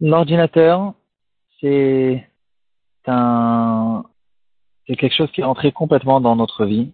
L'ordinateur, 0.00 0.92
c'est 1.60 2.22
un, 3.06 4.04
c'est 4.86 4.96
quelque 4.96 5.14
chose 5.14 5.30
qui 5.32 5.40
est 5.40 5.44
entré 5.44 5.72
complètement 5.72 6.20
dans 6.20 6.36
notre 6.36 6.66
vie. 6.66 6.92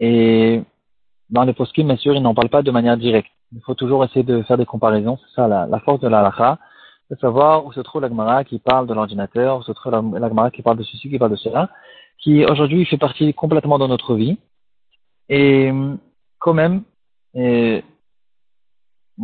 Et 0.00 0.62
dans 1.30 1.44
les 1.44 1.54
poskim, 1.54 1.86
bien 1.86 1.96
sûr, 1.96 2.14
ils 2.14 2.22
n'en 2.22 2.34
parlent 2.34 2.50
pas 2.50 2.62
de 2.62 2.70
manière 2.70 2.96
directe. 2.96 3.30
Il 3.52 3.62
faut 3.62 3.74
toujours 3.74 4.04
essayer 4.04 4.22
de 4.22 4.42
faire 4.42 4.58
des 4.58 4.66
comparaisons. 4.66 5.18
C'est 5.18 5.34
ça 5.36 5.48
la, 5.48 5.80
force 5.80 6.00
de 6.00 6.08
la 6.08 6.20
halakha, 6.20 6.58
de 7.10 7.16
savoir 7.16 7.64
où 7.64 7.72
se 7.72 7.80
trouve 7.80 8.02
l'agmara 8.02 8.44
qui 8.44 8.58
parle 8.58 8.86
de 8.86 8.94
l'ordinateur, 8.94 9.58
où 9.58 9.62
se 9.62 9.72
trouve 9.72 9.92
l'agmara 9.92 10.50
qui 10.50 10.62
parle 10.62 10.78
de 10.78 10.82
ceci, 10.82 11.08
qui 11.08 11.18
parle 11.18 11.30
de 11.30 11.36
cela, 11.36 11.70
qui 12.18 12.44
aujourd'hui 12.44 12.84
fait 12.84 12.98
partie 12.98 13.32
complètement 13.34 13.78
de 13.78 13.86
notre 13.86 14.14
vie. 14.14 14.38
Et 15.28 15.72
quand 16.38 16.54
même, 16.54 16.82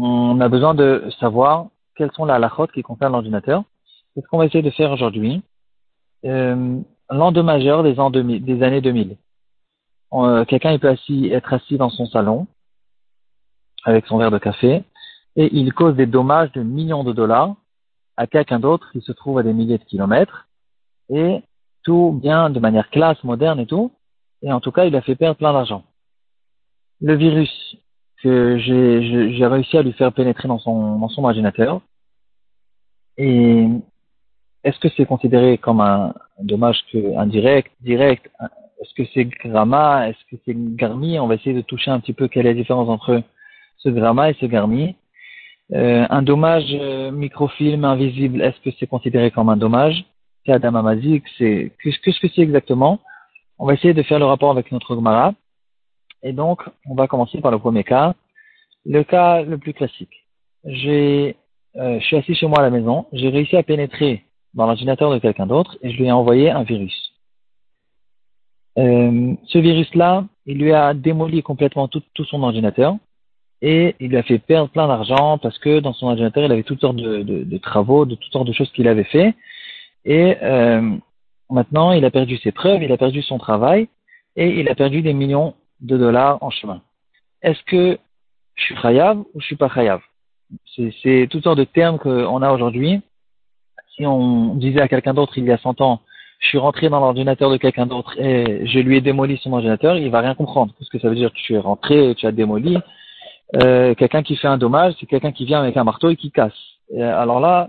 on 0.01 0.41
a 0.41 0.49
besoin 0.49 0.75
de 0.75 1.05
savoir 1.21 1.67
quelles 1.97 2.13
sont 2.13 2.25
les 2.25 2.33
halakhot 2.33 2.69
qui 2.69 2.83
concernent 2.83 3.13
l'ordinateur. 3.13 3.65
C'est 4.15 4.23
ce 4.23 4.27
qu'on 4.29 4.39
va 4.39 4.47
essayer 4.47 4.63
de 4.63 4.71
faire 4.71 4.93
aujourd'hui. 4.93 5.43
Euh, 6.25 6.81
L'endommageur 7.11 7.83
des, 7.83 7.99
années 8.63 8.81
2000. 8.83 9.17
Euh, 10.13 10.45
quelqu'un 10.45 10.79
peut 10.79 10.89
assis, 10.89 11.29
être 11.33 11.53
assis 11.55 11.79
dans 11.79 11.89
son 11.89 12.07
salon 12.07 12.47
avec 13.85 14.07
son 14.07 14.19
verre 14.19 14.31
de 14.31 14.39
café 14.39 14.85
et 15.37 15.49
il 15.57 15.73
cause 15.73 15.97
des 15.97 16.07
dommages 16.07 16.53
de 16.53 16.63
millions 16.63 17.05
de 17.05 17.13
dollars 17.13 17.55
à 18.17 18.27
quelqu'un 18.27 18.59
d'autre 18.59 18.91
qui 18.93 19.01
se 19.01 19.13
trouve 19.13 19.39
à 19.39 19.43
des 19.43 19.53
milliers 19.55 19.79
de 19.79 19.85
kilomètres 19.85 20.49
et 21.09 21.43
tout 21.83 22.19
bien 22.21 22.51
de 22.51 22.61
manière 22.61 22.91
classe, 22.91 23.23
moderne 23.25 23.61
et 23.61 23.67
tout. 23.67 23.93
Et 24.43 24.53
en 24.53 24.61
tout 24.61 24.73
cas, 24.73 24.85
il 24.85 24.95
a 24.97 25.01
fait 25.01 25.15
perdre 25.15 25.39
plein 25.39 25.53
d'argent. 25.53 25.85
Le 27.01 27.15
virus 27.15 27.77
que 28.23 28.59
j'ai 28.59 29.47
réussi 29.47 29.77
à 29.77 29.83
lui 29.83 29.93
faire 29.93 30.13
pénétrer 30.13 30.49
dans 30.49 30.59
son, 30.59 30.99
dans 30.99 31.09
son 31.09 31.25
ordinateur. 31.25 31.81
Et 33.17 33.67
est-ce 34.65 34.79
que 34.79 34.89
c'est 34.97 35.07
considéré 35.07 35.59
comme 35.59 35.81
un, 35.81 36.15
dommage 36.41 36.79
que 36.93 37.17
indirect, 37.17 37.73
direct 37.81 38.31
Est-ce 38.81 38.95
que 38.95 39.09
c'est 39.13 39.25
gramma 39.25 40.09
Est-ce 40.09 40.19
que 40.31 40.41
c'est 40.45 40.55
garmi? 40.77 41.19
On 41.19 41.27
va 41.27 41.35
essayer 41.35 41.55
de 41.55 41.63
toucher 41.63 41.91
un 41.91 42.01
petit 42.01 42.13
peu 42.13 42.29
quelle 42.29 42.47
est 42.47 42.55
la 42.55 42.61
différence 42.61 42.89
entre 42.89 43.23
ce 43.79 43.89
gramma 43.89 44.31
et 44.31 44.37
ce 44.41 44.47
garmi. 44.47 44.97
Euh, 45.73 46.07
un 46.09 46.23
dommage 46.23 46.65
euh, 46.73 47.11
microfilm 47.11 47.85
invisible, 47.85 48.41
est-ce 48.41 48.59
que 48.61 48.75
c'est 48.79 48.87
considéré 48.87 49.31
comme 49.31 49.51
un 49.51 49.57
dommage? 49.57 50.05
C'est 50.47 50.53
Adam 50.53 50.77
Amazik, 50.77 51.25
c'est 51.37 51.73
qu'est-ce 51.83 52.21
que 52.21 52.29
c'est 52.29 52.41
exactement? 52.41 53.01
On 53.59 53.67
va 53.67 53.75
essayer 53.75 53.93
de 53.93 54.03
faire 54.03 54.19
le 54.19 54.25
rapport 54.25 54.51
avec 54.51 54.73
notre 54.73 54.95
Gemara. 54.95 55.35
Et 56.23 56.33
donc, 56.33 56.63
on 56.87 56.95
va 56.95 57.07
commencer 57.07 57.41
par 57.41 57.51
le 57.51 57.59
premier 57.59 57.85
cas, 57.85 58.15
le 58.85 59.05
cas 59.05 59.43
le 59.43 59.59
plus 59.59 59.73
classique. 59.73 60.27
J'ai, 60.65 61.37
euh, 61.77 62.01
je 62.01 62.05
suis 62.05 62.17
assis 62.17 62.35
chez 62.35 62.47
moi 62.47 62.59
à 62.59 62.63
la 62.63 62.71
maison, 62.71 63.07
j'ai 63.13 63.29
réussi 63.29 63.57
à 63.57 63.63
pénétrer 63.63 64.25
dans 64.55 64.67
l'ordinateur 64.67 65.13
de 65.13 65.19
quelqu'un 65.19 65.47
d'autre 65.47 65.79
et 65.83 65.91
je 65.91 65.97
lui 65.99 66.07
ai 66.07 66.13
envoyé 66.13 66.51
un 66.51 66.63
virus. 66.63 67.13
Euh, 68.79 69.35
ce 69.47 69.59
virus-là, 69.59 70.25
il 70.47 70.59
lui 70.59 70.73
a 70.73 70.95
démoli 70.95 71.43
complètement 71.43 71.89
tout, 71.89 72.03
son 72.25 72.43
ordinateur 72.43 72.97
et 73.61 73.97
il 73.99 74.11
lui 74.11 74.17
a 74.17 74.23
fait 74.23 74.39
perdre 74.39 74.71
plein 74.71 74.87
d'argent 74.87 75.39
parce 75.39 75.59
que 75.59 75.81
dans 75.81 75.93
son 75.93 76.07
ordinateur, 76.07 76.45
il 76.45 76.53
avait 76.53 76.63
toutes 76.63 76.81
sortes 76.81 76.97
de, 76.97 77.23
de, 77.23 77.45
de 77.45 77.59
travaux, 77.59 78.05
de 78.05 78.15
toutes 78.15 78.33
sortes 78.33 78.47
de 78.47 78.53
choses 78.53 78.71
qu'il 78.73 78.89
avait 78.89 79.05
fait. 79.05 79.35
Et 80.05 80.37
euh, 80.43 80.97
maintenant, 81.51 81.93
il 81.93 82.05
a 82.05 82.11
perdu 82.11 82.37
ses 82.39 82.53
preuves, 82.53 82.83
il 82.83 82.93
a 82.93 82.97
perdu 82.97 83.23
son 83.23 83.39
travail 83.39 83.89
et 84.37 84.61
il 84.61 84.69
a 84.69 84.75
perdu 84.75 85.03
des 85.03 85.13
millions 85.13 85.55
de 85.81 85.97
dollars 85.97 86.39
en 86.43 86.51
chemin. 86.51 86.83
Est-ce 87.43 87.63
que 87.65 87.99
je 88.55 88.65
suis 88.65 88.77
chayav 88.77 89.19
ou 89.19 89.41
je 89.41 89.47
suis 89.47 89.57
pas 89.57 89.69
chayav 89.69 90.01
C'est 90.75 91.29
toutes 91.31 91.45
sortes 91.45 91.59
de 91.59 91.65
termes 91.65 91.99
qu'on 91.99 92.43
a 92.43 92.53
aujourd'hui. 92.53 93.01
Si 93.97 94.07
on 94.07 94.55
disait 94.55 94.81
à 94.81 94.89
quelqu'un 94.89 95.15
d'autre 95.15 95.39
il 95.39 95.45
y 95.45 95.53
a 95.53 95.59
100 95.59 95.81
ans, 95.81 96.01
je 96.41 96.49
suis 96.49 96.59
rentré 96.59 96.89
dans 96.89 97.01
l'ordinateur 97.01 97.51
de 97.51 97.57
quelqu'un 97.57 97.87
d'autre 97.87 98.19
et 98.19 98.67
je 98.67 98.79
lui 98.79 98.97
ai 98.97 99.01
démoli 99.01 99.39
son 99.39 99.53
ordinateur, 99.53 99.97
il 99.97 100.11
va 100.11 100.21
rien 100.21 100.35
comprendre. 100.35 100.73
Parce 100.79 100.89
que 100.89 100.99
ça 100.99 101.09
veut 101.09 101.17
dire 101.17 101.33
que 101.33 101.39
tu 101.39 101.55
es 101.55 101.59
rentré, 101.59 102.15
tu 102.17 102.27
as 102.27 102.33
démoli, 102.33 102.79
euh, 103.57 103.95
quelqu'un 103.95 104.23
qui 104.23 104.37
fait 104.37 104.49
un 104.49 104.59
dommage, 104.59 104.95
c'est 105.01 105.07
quelqu'un 105.07 105.33
qui 105.33 105.45
vient 105.45 105.61
avec 105.61 105.77
un 105.77 105.85
marteau 105.85 106.11
et 106.11 106.17
qui 106.17 106.31
casse. 106.31 106.53
alors 106.97 107.41
là, 107.41 107.69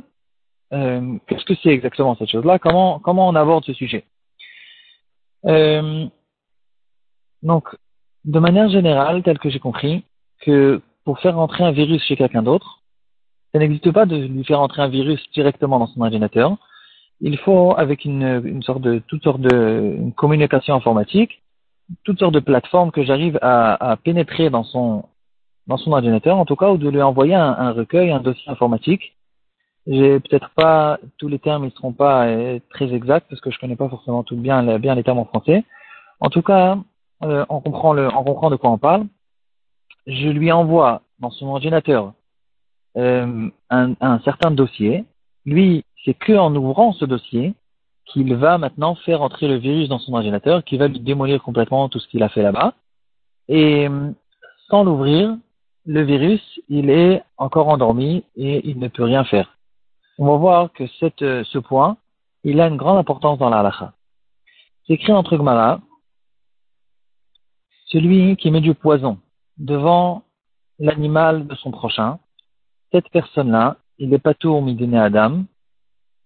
euh, 0.74 1.18
qu'est-ce 1.28 1.46
que 1.46 1.56
c'est 1.64 1.70
exactement 1.70 2.16
cette 2.16 2.30
chose-là? 2.30 2.60
Comment, 2.60 3.00
comment 3.00 3.28
on 3.28 3.36
aborde 3.36 3.66
ce 3.66 3.74
sujet? 3.74 4.06
Euh, 5.46 6.06
Donc, 7.42 7.76
de 8.26 8.40
manière 8.40 8.70
générale, 8.70 9.24
tel 9.24 9.40
que 9.40 9.50
j'ai 9.50 9.60
compris, 9.60 10.04
que 10.42 10.82
pour 11.06 11.20
faire 11.20 11.36
rentrer 11.36 11.64
un 11.64 11.72
virus 11.72 12.04
chez 12.04 12.16
quelqu'un 12.16 12.44
d'autre, 12.44 12.82
ça 13.54 13.60
n'existe 13.60 13.92
pas 13.92 14.06
de 14.06 14.16
lui 14.16 14.44
faire 14.44 14.60
rentrer 14.60 14.82
un 14.82 14.90
virus 14.90 15.22
directement 15.34 15.80
dans 15.80 15.88
son 15.88 16.02
ordinateur. 16.02 16.58
Il 17.22 17.38
faut, 17.38 17.74
avec 17.78 18.06
une, 18.06 18.42
une 18.46 18.64
sorte 18.64 18.82
de, 18.82 19.00
toute 19.08 19.24
sorte 19.24 19.42
de 19.42 19.98
communication 20.16 20.76
informatique, 20.76 21.42
toutes 22.04 22.20
sortes 22.20 22.34
de 22.34 22.40
plateformes 22.40 22.92
que 22.92 23.04
j'arrive 23.04 23.40
à, 23.42 23.92
à 23.92 23.98
pénétrer 23.98 24.50
dans 24.50 24.64
son 24.64 25.04
dans 25.70 25.78
son 25.78 25.92
ordinateur, 25.92 26.36
en 26.38 26.46
tout 26.46 26.56
cas, 26.56 26.72
ou 26.72 26.78
de 26.78 26.90
lui 26.90 27.02
envoyer 27.02 27.36
un, 27.36 27.72
recueil, 27.72 28.12
un 28.12 28.20
dossier 28.20 28.50
informatique. 28.52 29.16
J'ai 29.86 30.20
peut-être 30.20 30.50
pas 30.56 31.00
tous 31.20 31.28
les 31.28 31.38
termes, 31.38 31.64
ils 31.64 31.72
seront 31.72 31.94
pas 31.94 32.26
euh, 32.26 32.60
très 32.72 32.92
exacts 32.92 33.28
parce 33.30 33.40
que 33.40 33.52
je 33.52 33.60
connais 33.60 33.76
pas 33.76 33.88
forcément 33.88 34.24
tout 34.24 34.36
bien, 34.36 34.80
bien 34.80 34.96
les 34.96 35.04
termes 35.04 35.20
en 35.20 35.26
français. 35.26 35.64
En 36.20 36.30
tout 36.30 36.42
cas, 36.42 36.78
euh, 37.24 37.46
on 37.50 37.62
comprend 37.62 37.94
de 37.96 38.56
quoi 38.56 38.70
on 38.70 38.78
parle. 38.78 39.06
Je 40.08 40.30
lui 40.30 40.52
envoie 40.52 41.02
dans 41.20 41.32
son 41.32 41.48
ordinateur 41.48 42.14
euh, 42.98 43.50
un, 43.70 44.20
certain 44.20 44.52
dossier. 44.52 45.06
Lui, 45.46 45.84
c'est 46.06 46.14
que 46.14 46.34
en 46.34 46.56
ouvrant 46.56 46.94
ce 46.94 47.06
dossier 47.06 47.54
qu'il 48.06 48.36
va 48.36 48.58
maintenant 48.58 48.96
faire 48.96 49.22
entrer 49.22 49.48
le 49.48 49.58
virus 49.58 49.88
dans 49.88 50.00
son 50.00 50.14
ordinateur, 50.14 50.64
qui 50.64 50.78
va 50.78 50.88
lui 50.88 51.00
démolir 51.00 51.44
complètement 51.44 51.90
tout 51.90 52.00
ce 52.00 52.08
qu'il 52.08 52.24
a 52.24 52.30
fait 52.30 52.42
là-bas. 52.42 52.74
Et 53.48 53.88
sans 54.70 54.84
l'ouvrir, 54.84 55.38
le 55.86 56.04
virus, 56.04 56.42
il 56.70 56.90
est 56.90 57.24
encore 57.38 57.68
endormi 57.68 58.24
et 58.36 58.68
il 58.68 58.80
ne 58.80 58.88
peut 58.88 59.04
rien 59.04 59.24
faire. 59.24 59.58
On 60.18 60.26
va 60.26 60.38
voir 60.38 60.74
que 60.74 60.84
euh, 61.24 61.44
ce 61.44 61.58
point, 61.60 61.98
il 62.44 62.60
a 62.62 62.68
une 62.68 62.78
grande 62.78 62.98
importance 62.98 63.40
dans 63.40 63.50
la 63.50 63.60
halakha. 63.60 63.94
C'est 64.86 64.94
écrit 64.94 65.14
entre 65.14 65.38
Gmara, 65.38 65.80
celui 67.90 68.36
qui 68.38 68.52
met 68.52 68.62
du 68.62 68.74
poison 68.74 69.20
devant 69.58 70.24
l'animal 70.80 71.48
de 71.48 71.56
son 71.56 71.72
prochain, 71.72 72.20
cette 72.92 73.10
personne-là, 73.10 73.78
il 73.98 74.10
n'est 74.10 74.20
pas 74.20 74.34
tout 74.34 74.60
midine 74.62 74.96
Adam, 74.96 75.44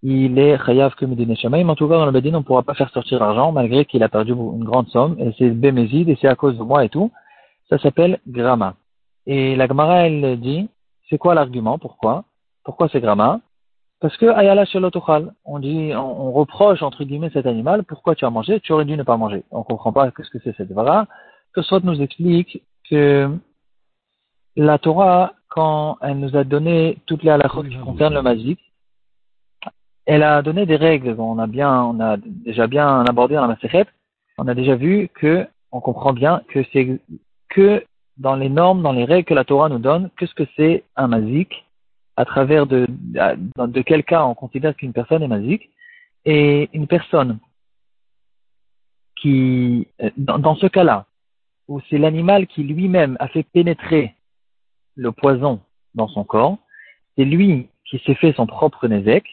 il 0.03 0.38
est 0.38 0.57
chayav 0.66 0.96
que 0.96 1.06
midine 1.06 1.35
Shamaim. 1.35 1.68
En 1.69 1.75
tout 1.75 1.88
cas, 1.88 1.97
dans 1.97 2.06
le 2.06 2.12
Bedin, 2.12 2.35
on 2.35 2.40
ne 2.40 2.44
pourra 2.44 2.63
pas 2.63 2.73
faire 2.73 2.90
sortir 2.90 3.19
l'argent, 3.19 3.52
malgré 3.52 3.85
qu'il 3.85 4.03
a 4.03 4.09
perdu 4.09 4.34
une 4.34 4.63
grande 4.66 4.90
somme, 4.90 5.16
et 5.19 5.34
c'est 5.38 5.50
bémézide, 5.50 6.09
et 6.09 6.18
c'est 6.19 6.28
à 6.28 6.35
cause 6.35 6.57
de 6.57 6.63
moi 6.63 6.84
et 6.84 6.90
tout. 6.90 7.12
Ça 7.69 7.78
s'appelle 7.79 8.19
Grama. 8.28 8.75
Et 9.25 9.56
la 9.56 9.68
Gemara, 9.68 10.07
elle 10.07 10.40
dit, 10.40 10.69
c'est 11.09 11.18
quoi 11.18 11.34
l'argument? 11.34 11.79
Pourquoi? 11.79 12.25
Pourquoi 12.66 12.90
c'est 12.90 13.00
Grama? 13.00 13.40
Parce 14.02 14.18
que 14.18 14.25
Ayala 14.25 14.66
Shalotochal, 14.66 15.34
on 15.46 15.59
dit, 15.59 15.94
on, 15.96 16.34
reproche 16.34 16.81
entre 16.81 17.06
guillemets 17.06 17.29
cet 17.31 17.46
animal, 17.46 17.85
pourquoi 17.85 18.16
tu 18.16 18.25
as 18.25 18.29
mangé? 18.29 18.59
Tu 18.59 18.73
aurais 18.73 18.84
dû 18.84 18.97
ne 18.97 19.03
pas 19.03 19.16
manger. 19.16 19.46
On 19.52 19.63
comprend 19.63 19.94
pas 19.94 20.12
ce 20.22 20.29
que 20.29 20.40
c'est 20.44 20.56
cette 20.57 20.73
vara. 20.73 21.07
Que 21.53 21.62
soit 21.62 21.84
nous 21.84 22.02
explique 22.02 22.64
que 22.90 23.30
la 24.56 24.78
Torah, 24.78 25.34
quand 25.50 25.97
elle 26.02 26.19
nous 26.19 26.36
a 26.36 26.44
donné 26.44 26.97
toutes 27.06 27.24
les 27.24 27.31
halakhot 27.31 27.64
qui 27.64 27.78
concernent 27.78 28.16
le 28.16 28.22
mazik, 28.22 28.59
elle 30.06 30.24
a 30.24 30.41
donné 30.41 30.66
des 30.66 30.75
règles. 30.75 31.16
On 31.19 31.40
a 31.40 31.47
bien, 31.47 31.84
on 31.84 32.00
a 32.00 32.18
déjà 32.18 32.68
bien 32.68 33.06
abordé 33.06 33.36
dans 33.36 33.41
la 33.41 33.47
Masechet. 33.47 33.86
On 34.38 34.47
a 34.47 34.56
déjà 34.56 34.75
vu 34.75 35.09
que 35.14 35.47
on 35.72 35.80
comprend 35.80 36.14
bien 36.14 36.41
que 36.50 36.64
c'est 36.72 37.00
que 37.50 37.85
dans 38.18 38.35
les 38.35 38.50
normes, 38.50 38.81
dans 38.81 38.91
les 38.91 39.06
règles 39.06 39.25
que 39.25 39.34
la 39.34 39.44
Torah 39.44 39.70
nous 39.70 39.80
donne, 39.80 40.09
qu'est-ce 40.18 40.35
que 40.35 40.47
c'est 40.56 40.84
un 40.96 41.08
mazik, 41.08 41.66
à 42.16 42.26
travers 42.26 42.67
de, 42.67 42.85
de, 42.88 43.82
quel 43.82 44.03
cas 44.03 44.23
on 44.23 44.35
considère 44.35 44.76
qu'une 44.76 44.94
personne 44.94 45.23
est 45.23 45.28
mazik, 45.28 45.70
et 46.26 46.70
une 46.73 46.88
personne 46.88 47.40
qui, 49.16 49.88
dans, 50.17 50.38
dans 50.38 50.56
ce 50.56 50.67
cas-là, 50.67 51.06
où 51.67 51.79
c'est 51.89 51.97
l'animal 51.97 52.47
qui 52.47 52.63
lui-même 52.63 53.17
a 53.19 53.27
fait 53.27 53.43
pénétrer 53.43 54.15
le 54.95 55.11
poison 55.11 55.61
dans 55.95 56.07
son 56.07 56.23
corps, 56.23 56.57
c'est 57.17 57.25
lui 57.25 57.67
qui 57.85 57.99
s'est 57.99 58.15
fait 58.15 58.33
son 58.33 58.47
propre 58.47 58.87
nezek, 58.87 59.25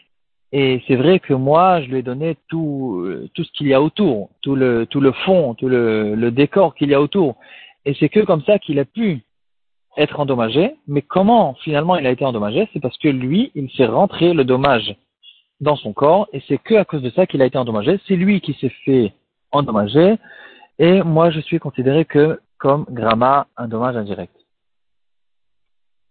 et 0.51 0.81
c'est 0.87 0.95
vrai 0.95 1.19
que 1.19 1.33
moi, 1.33 1.81
je 1.81 1.87
lui 1.87 1.99
ai 1.99 2.03
donné 2.03 2.35
tout, 2.49 3.05
tout 3.33 3.43
ce 3.43 3.51
qu'il 3.53 3.67
y 3.67 3.73
a 3.73 3.81
autour, 3.81 4.29
tout 4.41 4.55
le, 4.55 4.85
tout 4.85 4.99
le 4.99 5.13
fond, 5.13 5.55
tout 5.55 5.69
le, 5.69 6.13
le 6.13 6.31
décor 6.31 6.75
qu'il 6.75 6.89
y 6.89 6.93
a 6.93 7.01
autour. 7.01 7.37
Et 7.85 7.93
c'est 7.93 8.09
que 8.09 8.19
comme 8.19 8.43
ça 8.43 8.59
qu'il 8.59 8.77
a 8.79 8.85
pu 8.85 9.23
être 9.97 10.19
endommagé. 10.19 10.75
Mais 10.87 11.01
comment 11.01 11.55
finalement 11.55 11.95
il 11.95 12.07
a 12.07 12.11
été 12.11 12.25
endommagé? 12.25 12.67
C'est 12.73 12.79
parce 12.79 12.97
que 12.97 13.07
lui, 13.07 13.51
il 13.55 13.69
s'est 13.71 13.85
rentré 13.85 14.33
le 14.33 14.43
dommage 14.43 14.95
dans 15.59 15.75
son 15.75 15.93
corps 15.93 16.27
et 16.33 16.41
c'est 16.47 16.57
que 16.57 16.75
à 16.75 16.85
cause 16.85 17.01
de 17.01 17.09
ça 17.11 17.27
qu'il 17.27 17.41
a 17.41 17.45
été 17.45 17.57
endommagé. 17.57 17.99
C'est 18.07 18.15
lui 18.15 18.41
qui 18.41 18.53
s'est 18.53 18.73
fait 18.85 19.13
endommager 19.51 20.15
et 20.81 21.03
moi 21.03 21.29
je 21.29 21.39
suis 21.39 21.59
considéré 21.59 22.05
que 22.05 22.41
comme 22.57 22.85
gramma 22.89 23.47
un 23.55 23.67
dommage 23.67 23.95
indirect. 23.95 24.35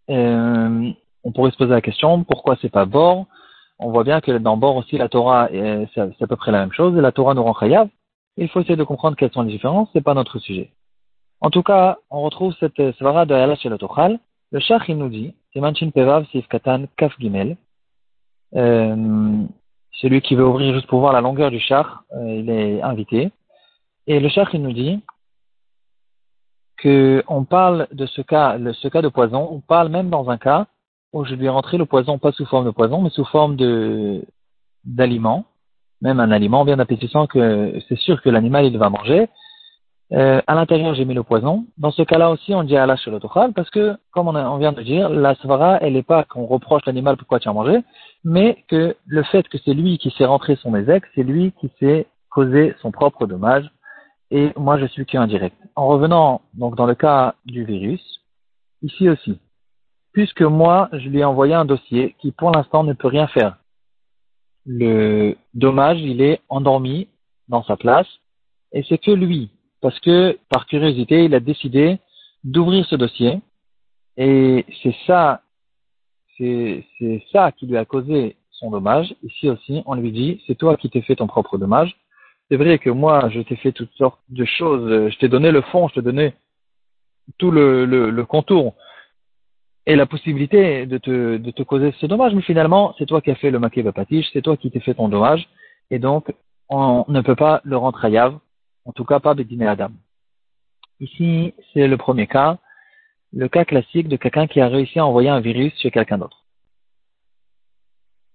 euh, 0.09 0.91
on 1.25 1.33
pourrait 1.33 1.51
se 1.51 1.57
poser 1.59 1.73
la 1.73 1.83
question 1.83 2.25
pourquoi 2.25 2.57
c'est 2.63 2.73
pas 2.79 2.87
bord 2.87 3.27
On 3.79 3.91
voit 3.91 4.05
bien 4.05 4.21
que 4.21 4.33
dans 4.39 4.57
bord 4.57 4.77
aussi 4.77 4.97
la 4.97 5.09
Torah 5.09 5.49
c'est 5.51 6.23
à 6.23 6.27
peu 6.27 6.37
près 6.37 6.53
la 6.53 6.61
même 6.61 6.73
chose 6.73 6.97
et 6.97 7.01
la 7.01 7.13
Torah 7.13 7.35
nous 7.35 7.43
rend 7.43 7.55
chayav. 7.55 7.89
Il 8.37 8.49
faut 8.49 8.61
essayer 8.61 8.77
de 8.77 8.85
comprendre 8.85 9.17
quelles 9.17 9.33
sont 9.33 9.43
les 9.43 9.53
différences, 9.53 9.89
c'est 9.93 10.07
pas 10.11 10.15
notre 10.15 10.39
sujet. 10.39 10.71
En 11.41 11.51
tout 11.51 11.63
cas, 11.63 11.99
on 12.11 12.21
retrouve 12.21 12.55
cette 12.61 12.81
svara 12.97 13.27
de 13.27 13.35
Ayala 13.35 13.57
chez 13.57 13.69
le 13.69 13.79
Tochal. 13.79 14.19
Le 14.53 14.61
Shach 14.61 14.89
il 14.89 14.99
nous 14.99 15.09
dit, 15.09 15.35
c'est 15.53 15.61
Manchin 15.61 15.91
Pevav 15.91 16.27
Sif 16.31 16.47
Katan 16.49 16.85
Kaf 16.97 17.13
Gimel. 17.19 17.57
Euh, 18.57 19.45
celui 19.93 20.21
qui 20.21 20.35
veut 20.35 20.47
ouvrir 20.47 20.75
juste 20.75 20.87
pour 20.87 21.01
voir 21.01 21.13
la 21.13 21.21
longueur 21.21 21.51
du 21.51 21.61
char, 21.61 22.05
euh, 22.15 22.35
il 22.41 22.51
est 22.51 22.83
invité. 22.83 23.31
Et 24.11 24.19
le 24.19 24.29
char, 24.29 24.53
il 24.53 24.61
nous 24.61 24.73
dit 24.73 25.01
qu'on 26.83 27.45
parle 27.45 27.87
de 27.93 28.07
ce 28.07 28.23
cas, 28.23 28.59
ce 28.73 28.89
cas 28.89 29.03
de 29.03 29.09
poison, 29.09 29.49
on 29.53 29.61
parle 29.61 29.89
même 29.89 30.11
dans 30.11 30.31
un 30.31 30.37
cas 30.37 30.67
où 31.13 31.25
je 31.25 31.37
lui 31.37 31.47
ai 31.47 31.49
rentré 31.49 31.79
le 31.79 31.87
poison 31.87 32.19
pas 32.19 32.33
sous 32.33 32.45
forme 32.45 32.67
de 32.67 32.73
poison, 32.73 33.03
mais 33.03 33.11
sous 33.11 33.25
forme 33.25 33.55
d'aliment, 34.85 35.45
même 36.03 36.19
un 36.19 36.33
aliment 36.33 36.65
bien 36.65 36.81
appétissant 36.81 37.29
que 37.29 37.79
c'est 37.89 37.99
sûr 37.99 38.21
que 38.21 38.31
l'animal 38.31 38.67
il 38.67 38.77
va 38.79 38.91
manger. 38.91 39.29
Euh, 40.13 40.43
à 40.49 40.57
l'intérieur 40.57 40.93
j'ai 40.95 41.05
mis 41.05 41.15
le 41.15 41.23
poison. 41.23 41.67
Dans 41.79 41.93
ce 41.93 42.03
cas-là 42.03 42.31
aussi 42.31 42.53
on 42.53 42.65
dit 42.65 42.75
sur 42.97 43.13
le 43.13 43.53
parce 43.53 43.71
que 43.71 43.97
comme 44.11 44.27
on, 44.27 44.35
on, 44.35 44.59
vient 44.59 44.73
de 44.73 44.83
dire, 44.83 45.09
la 45.09 45.37
svara 45.37 45.79
elle 45.83 45.93
n'est 45.93 46.03
pas 46.03 46.25
qu'on 46.25 46.47
reproche 46.47 46.85
l'animal 46.85 47.17
pourquoi 47.17 47.39
tu 47.39 47.49
as 47.49 47.53
mangé, 47.53 47.79
mais 48.25 48.65
que 48.67 48.97
le 49.07 49.23
fait 49.23 49.49
que 49.49 49.59
c'est 49.65 49.75
lui 49.75 49.99
qui 49.99 50.11
s'est 50.11 50.25
rentré 50.25 50.57
son 50.57 50.75
ézec, 50.75 51.05
c'est 51.15 51.23
lui 51.23 51.53
qui 51.61 51.71
s'est 51.79 52.09
causé 52.29 52.75
son 52.83 52.91
propre 52.91 53.29
dommage 53.29 53.71
et 54.31 54.53
moi 54.57 54.79
je 54.79 54.87
suis 54.87 55.07
qu'indirect. 55.07 55.57
En 55.77 55.89
revenant 55.89 56.43
donc 56.55 56.77
dans 56.77 56.87
le 56.87 56.95
cas 56.95 57.35
du 57.45 57.65
virus, 57.65 58.21
ici 58.83 59.09
aussi, 59.09 59.39
puisque 60.13 60.43
moi 60.43 60.89
je 60.93 61.09
lui 61.09 61.21
ai 61.21 61.25
envoyé 61.25 61.55
un 61.55 61.65
dossier 61.65 62.17
qui 62.21 62.33
pour 62.33 62.51
l'instant 62.51 62.85
ne 62.85 62.93
peut 62.93 63.09
rien 63.09 63.27
faire. 63.29 63.57
Le 64.67 65.37
dommage, 65.55 66.01
il 66.01 66.21
est 66.21 66.41
endormi 66.49 67.09
dans 67.49 67.65
sa 67.65 67.77
place 67.77 68.07
et 68.73 68.85
c'est 68.89 68.99
que 68.99 69.11
lui, 69.11 69.51
parce 69.81 69.99
que 70.01 70.39
par 70.49 70.67
curiosité, 70.67 71.25
il 71.25 71.35
a 71.35 71.41
décidé 71.41 71.99
d'ouvrir 72.45 72.87
ce 72.87 72.95
dossier 72.95 73.41
et 74.17 74.65
c'est 74.83 74.95
ça, 75.07 75.43
c'est 76.39 76.85
ça 77.33 77.53
qui 77.53 77.67
lui 77.67 77.77
a 77.77 77.85
causé 77.85 78.37
son 78.53 78.71
dommage. 78.71 79.15
Ici 79.23 79.49
aussi, 79.49 79.83
on 79.87 79.95
lui 79.95 80.13
dit, 80.13 80.43
c'est 80.47 80.55
toi 80.55 80.77
qui 80.77 80.89
t'es 80.89 81.03
fait 81.03 81.17
ton 81.17 81.27
propre 81.27 81.59
dommage 81.59 81.97
c'est 82.51 82.57
vrai 82.57 82.81
que 82.81 82.91
moi, 82.91 83.29
je 83.29 83.41
t'ai 83.41 83.55
fait 83.57 83.71
toutes 83.71 83.93
sortes 83.93 84.21
de 84.29 84.45
choses. 84.45 85.11
Je 85.11 85.19
t'ai 85.19 85.29
donné 85.29 85.53
le 85.53 85.61
fond, 85.61 85.87
je 85.89 85.95
t'ai 85.95 86.03
donné 86.03 86.35
tout 87.39 87.53
le, 87.53 88.25
contour 88.25 88.75
et 89.87 89.95
la 89.95 90.05
possibilité 90.05 90.85
de 90.85 90.99
te, 90.99 91.37
de 91.37 91.51
te 91.53 91.63
causer 91.63 91.95
ce 92.01 92.07
dommage. 92.07 92.35
Mais 92.35 92.43
finalement, 92.43 92.93
c'est 92.99 93.07
toi 93.07 93.21
qui 93.21 93.31
as 93.31 93.37
fait 93.37 93.53
le 93.53 93.61
maquet 93.61 93.85
bapatiche, 93.85 94.27
c'est 94.33 94.43
toi 94.43 94.57
qui 94.57 94.71
t'es 94.73 94.81
fait 94.81 94.95
ton 94.95 95.09
dommage. 95.09 95.49
Et 95.93 96.01
donc, 96.01 96.35
on 96.69 97.05
ne 97.07 97.21
peut 97.21 97.37
pas 97.37 97.61
le 97.63 97.77
rendre 97.77 98.05
à 98.05 98.11
Yav, 98.11 98.37
en 98.85 98.93
tout 98.93 99.05
cas 99.05 99.21
pas 99.21 99.35
Bédiné 99.35 99.69
Adam. 99.69 99.93
Ici, 100.99 101.55
c'est 101.73 101.87
le 101.87 101.97
premier 101.97 102.27
cas, 102.27 102.59
le 103.33 103.49
cas 103.49 103.65
classique 103.65 104.09
de 104.09 104.17
quelqu'un 104.17 104.49
qui 104.49 104.61
a 104.61 104.67
réussi 104.67 104.99
à 104.99 105.07
envoyer 105.07 105.29
un 105.29 105.41
virus 105.41 105.73
chez 105.81 105.93
quelqu'un 105.93 106.19
d'autre. 106.19 106.45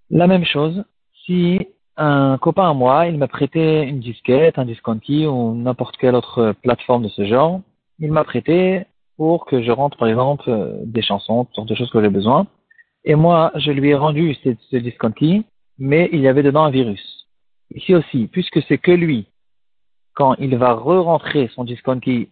La 0.10 0.28
même 0.28 0.46
chose, 0.46 0.86
si 1.26 1.68
un 1.98 2.38
copain 2.38 2.70
à 2.70 2.74
moi, 2.74 3.08
il 3.08 3.18
m'a 3.18 3.28
prêté 3.28 3.84
une 3.84 4.00
disquette, 4.00 4.60
un 4.60 4.66
disconti 4.66 5.26
ou 5.26 5.56
n'importe 5.56 5.98
quelle 5.98 6.16
autre 6.16 6.54
plateforme 6.62 7.04
de 7.04 7.10
ce 7.10 7.26
genre. 7.26 7.62
Il 8.00 8.12
m'a 8.12 8.24
prêté 8.24 8.86
pour 9.18 9.46
que 9.46 9.62
je 9.62 9.72
rentre, 9.72 9.98
par 9.98 10.10
exemple, 10.10 10.52
des 10.84 11.02
chansons, 11.02 11.46
toutes 11.46 11.56
sortes 11.56 11.70
de 11.70 11.76
choses 11.76 11.90
que 11.90 12.02
j'ai 12.02 12.10
besoin. 12.10 12.48
Et 13.06 13.16
moi, 13.16 13.52
je 13.56 13.72
lui 13.72 13.90
ai 13.90 13.96
rendu 13.96 14.36
ce, 14.44 14.50
ce 14.72 14.78
disconti, 14.78 15.46
mais 15.78 16.10
il 16.12 16.20
y 16.20 16.28
avait 16.28 16.44
dedans 16.44 16.66
un 16.66 16.72
virus. 16.72 17.28
Ici 17.74 17.96
aussi, 17.96 18.28
puisque 18.28 18.62
c'est 18.64 18.78
que 18.78 18.92
lui, 18.92 19.28
quand 20.16 20.36
il 20.40 20.56
va 20.58 20.74
re-rentrer 20.74 21.50
son 21.54 21.64
disconti 21.64 22.30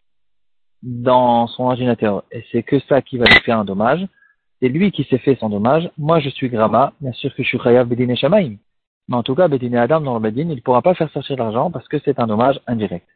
dans 0.82 1.48
son 1.48 1.64
ordinateur, 1.66 2.24
et 2.32 2.44
c'est 2.52 2.64
que 2.64 2.80
ça 2.80 3.02
qui 3.02 3.18
va 3.18 3.26
lui 3.26 3.40
faire 3.42 3.60
un 3.60 3.66
dommage, 3.66 4.06
c'est 4.62 4.70
lui 4.70 4.92
qui 4.92 5.04
s'est 5.06 5.18
fait 5.18 5.38
son 5.40 5.50
dommage. 5.50 5.90
Moi, 5.98 6.20
je 6.20 6.30
suis 6.30 6.50
Grama, 6.50 6.94
bien 7.02 7.14
sûr 7.14 7.34
que 7.36 7.44
je 7.44 7.48
suis 7.48 7.60
Chayav 7.60 7.88
Bedine 7.88 8.16
Shamaim. 8.16 8.56
Mais 9.08 9.16
en 9.16 9.24
tout 9.24 9.36
cas, 9.36 9.48
Bédine 9.48 9.76
Adam 9.76 10.02
dans 10.02 10.14
le 10.14 10.20
Bédine, 10.20 10.50
il 10.50 10.56
ne 10.56 10.62
pourra 10.62 10.82
pas 10.82 10.94
faire 10.94 11.10
sortir 11.12 11.38
l'argent 11.38 11.72
parce 11.72 11.88
que 11.88 11.98
c'est 12.00 12.20
un 12.20 12.28
dommage 12.28 12.60
indirect. 12.68 13.08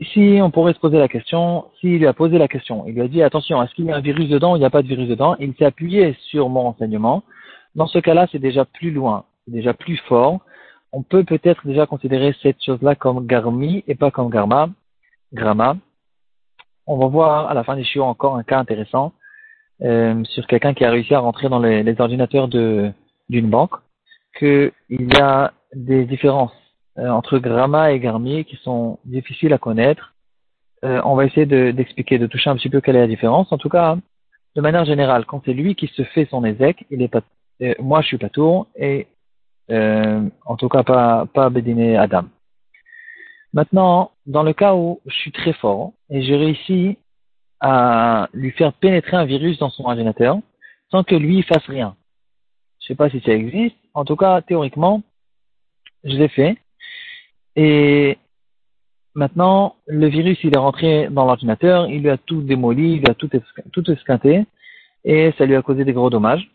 Ici, 0.00 0.38
on 0.42 0.50
pourrait 0.50 0.72
se 0.72 0.78
poser 0.78 0.98
la 0.98 1.08
question, 1.08 1.66
s'il 1.78 1.98
lui 1.98 2.06
a 2.06 2.14
posé 2.14 2.38
la 2.38 2.48
question, 2.48 2.86
il 2.86 2.94
lui 2.94 3.02
a 3.02 3.08
dit 3.08 3.22
attention, 3.22 3.62
est-ce 3.62 3.74
qu'il 3.74 3.84
y 3.84 3.92
a 3.92 3.96
un 3.96 4.00
virus 4.00 4.28
dedans 4.30 4.52
ou 4.52 4.56
il 4.56 4.60
n'y 4.60 4.64
a 4.64 4.70
pas 4.70 4.82
de 4.82 4.88
virus 4.88 5.06
dedans? 5.06 5.36
Il 5.38 5.54
s'est 5.54 5.66
appuyé 5.66 6.16
sur 6.30 6.48
mon 6.48 6.62
renseignement. 6.62 7.22
Dans 7.74 7.86
ce 7.86 7.98
cas-là, 7.98 8.26
c'est 8.32 8.38
déjà 8.38 8.64
plus 8.64 8.90
loin, 8.90 9.26
c'est 9.44 9.52
déjà 9.52 9.74
plus 9.74 9.98
fort. 10.08 10.40
On 10.92 11.02
peut 11.02 11.24
peut-être 11.24 11.66
déjà 11.66 11.86
considérer 11.86 12.34
cette 12.42 12.62
chose-là 12.62 12.94
comme 12.94 13.26
garmi 13.26 13.84
et 13.86 13.94
pas 13.94 14.10
comme 14.10 14.30
garma, 14.30 14.70
grama. 15.34 15.76
On 16.86 16.96
va 16.96 17.06
voir 17.06 17.48
à 17.48 17.54
la 17.54 17.62
fin 17.62 17.76
des 17.76 17.84
chiots 17.84 18.04
encore 18.04 18.36
un 18.36 18.42
cas 18.44 18.58
intéressant 18.58 19.12
euh, 19.82 20.24
sur 20.24 20.46
quelqu'un 20.46 20.72
qui 20.72 20.84
a 20.86 20.90
réussi 20.90 21.14
à 21.14 21.20
rentrer 21.20 21.50
dans 21.50 21.58
les, 21.58 21.82
les 21.82 22.00
ordinateurs 22.00 22.48
d'une 22.48 22.94
banque 23.50 23.74
qu'il 24.38 24.72
y 24.90 25.20
a 25.20 25.52
des 25.74 26.04
différences 26.04 26.52
euh, 26.98 27.08
entre 27.08 27.38
Gramma 27.38 27.92
et 27.92 28.00
Garmi 28.00 28.44
qui 28.44 28.56
sont 28.56 28.98
difficiles 29.04 29.52
à 29.52 29.58
connaître. 29.58 30.14
Euh, 30.84 31.00
on 31.04 31.14
va 31.14 31.24
essayer 31.24 31.46
d'expliquer, 31.46 32.18
de, 32.18 32.26
toucher 32.26 32.50
un 32.50 32.56
petit 32.56 32.68
peu 32.68 32.80
quelle 32.80 32.96
est 32.96 33.00
la 33.00 33.06
différence. 33.06 33.50
En 33.52 33.58
tout 33.58 33.68
cas, 33.68 33.96
de 34.56 34.60
manière 34.60 34.84
générale, 34.84 35.24
quand 35.24 35.40
c'est 35.44 35.54
lui 35.54 35.74
qui 35.74 35.86
se 35.86 36.02
fait 36.02 36.26
son 36.26 36.44
ézec, 36.44 36.84
il 36.90 37.00
est 37.00 37.08
pas, 37.08 37.22
euh, 37.62 37.74
moi 37.78 38.02
je 38.02 38.08
suis 38.08 38.18
pas 38.18 38.28
tour 38.28 38.66
et 38.76 39.06
en 39.70 40.56
tout 40.58 40.68
cas 40.68 40.82
pas 40.82 41.24
pas 41.32 41.46
Adam. 41.46 42.24
Maintenant, 43.54 44.10
dans 44.26 44.42
le 44.42 44.52
cas 44.52 44.74
où 44.74 45.00
je 45.06 45.14
suis 45.14 45.32
très 45.32 45.54
fort 45.54 45.92
et 46.10 46.22
j'ai 46.22 46.36
réussi 46.36 46.98
à 47.60 48.28
lui 48.34 48.50
faire 48.50 48.74
pénétrer 48.74 49.16
un 49.16 49.24
virus 49.24 49.58
dans 49.58 49.70
son 49.70 49.84
ordinateur 49.84 50.38
sans 50.90 51.04
que 51.04 51.14
lui 51.14 51.42
fasse 51.42 51.64
rien. 51.66 51.96
Je 52.82 52.88
sais 52.88 52.94
pas 52.94 53.10
si 53.10 53.20
ça 53.20 53.32
existe. 53.32 53.76
En 53.94 54.04
tout 54.04 54.16
cas, 54.16 54.40
théoriquement, 54.42 55.02
je 56.04 56.16
l'ai 56.16 56.28
fait. 56.28 56.56
Et 57.54 58.18
maintenant, 59.14 59.76
le 59.86 60.08
virus, 60.08 60.38
il 60.42 60.54
est 60.54 60.58
rentré 60.58 61.08
dans 61.10 61.24
l'ordinateur, 61.24 61.88
il 61.88 62.02
lui 62.02 62.10
a 62.10 62.16
tout 62.16 62.42
démoli, 62.42 62.94
il 62.94 62.98
lui 63.00 63.08
a 63.08 63.14
tout, 63.14 63.30
tout 63.72 63.90
esquinté, 63.90 64.44
et 65.04 65.32
ça 65.38 65.46
lui 65.46 65.54
a 65.54 65.62
causé 65.62 65.84
des 65.84 65.92
gros 65.92 66.10
dommages. 66.10 66.50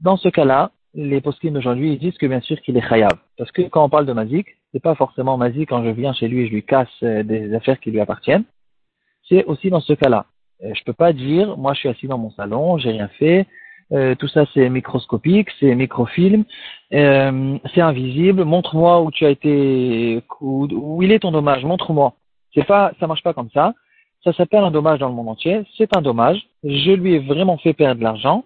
Dans 0.00 0.16
ce 0.16 0.28
cas-là, 0.28 0.70
les 0.94 1.20
poskim 1.20 1.54
d'aujourd'hui 1.54 1.96
disent 1.98 2.18
que 2.18 2.26
bien 2.26 2.40
sûr 2.40 2.60
qu'il 2.60 2.76
est 2.76 2.88
chayav. 2.88 3.18
Parce 3.36 3.50
que 3.50 3.62
quand 3.62 3.84
on 3.84 3.88
parle 3.88 4.06
de 4.06 4.12
mazik, 4.12 4.46
c'est 4.72 4.82
pas 4.82 4.94
forcément 4.94 5.36
mazik 5.36 5.68
quand 5.68 5.84
je 5.84 5.90
viens 5.90 6.12
chez 6.12 6.28
lui 6.28 6.42
et 6.42 6.46
je 6.46 6.52
lui 6.52 6.62
casse 6.62 6.88
euh, 7.02 7.22
des 7.22 7.52
affaires 7.54 7.80
qui 7.80 7.90
lui 7.90 8.00
appartiennent. 8.00 8.44
C'est 9.28 9.44
aussi 9.44 9.70
dans 9.70 9.80
ce 9.80 9.92
cas-là. 9.92 10.26
Euh, 10.62 10.72
je 10.74 10.84
peux 10.84 10.92
pas 10.92 11.12
dire, 11.12 11.56
moi 11.56 11.74
je 11.74 11.80
suis 11.80 11.88
assis 11.88 12.06
dans 12.06 12.18
mon 12.18 12.30
salon, 12.30 12.78
j'ai 12.78 12.90
rien 12.90 13.08
fait, 13.08 13.46
euh, 13.92 14.14
tout 14.14 14.28
ça 14.28 14.44
c'est 14.54 14.68
microscopique, 14.68 15.48
c'est 15.60 15.74
microfilm, 15.74 16.44
euh, 16.92 17.58
c'est 17.74 17.80
invisible. 17.80 18.44
Montre-moi 18.44 19.02
où 19.02 19.10
tu 19.10 19.24
as 19.26 19.30
été, 19.30 20.22
où, 20.40 20.66
où 20.70 21.02
il 21.02 21.12
est 21.12 21.20
ton 21.20 21.32
dommage. 21.32 21.64
Montre-moi. 21.64 22.14
C'est 22.54 22.64
pas, 22.64 22.92
ça 23.00 23.06
marche 23.06 23.22
pas 23.22 23.34
comme 23.34 23.50
ça. 23.50 23.74
Ça 24.22 24.32
s'appelle 24.32 24.64
un 24.64 24.70
dommage 24.70 25.00
dans 25.00 25.08
le 25.08 25.14
monde 25.14 25.28
entier. 25.28 25.62
C'est 25.76 25.96
un 25.96 26.00
dommage. 26.00 26.40
Je 26.62 26.92
lui 26.92 27.14
ai 27.14 27.18
vraiment 27.18 27.58
fait 27.58 27.74
perdre 27.74 27.98
de 27.98 28.04
l'argent. 28.04 28.44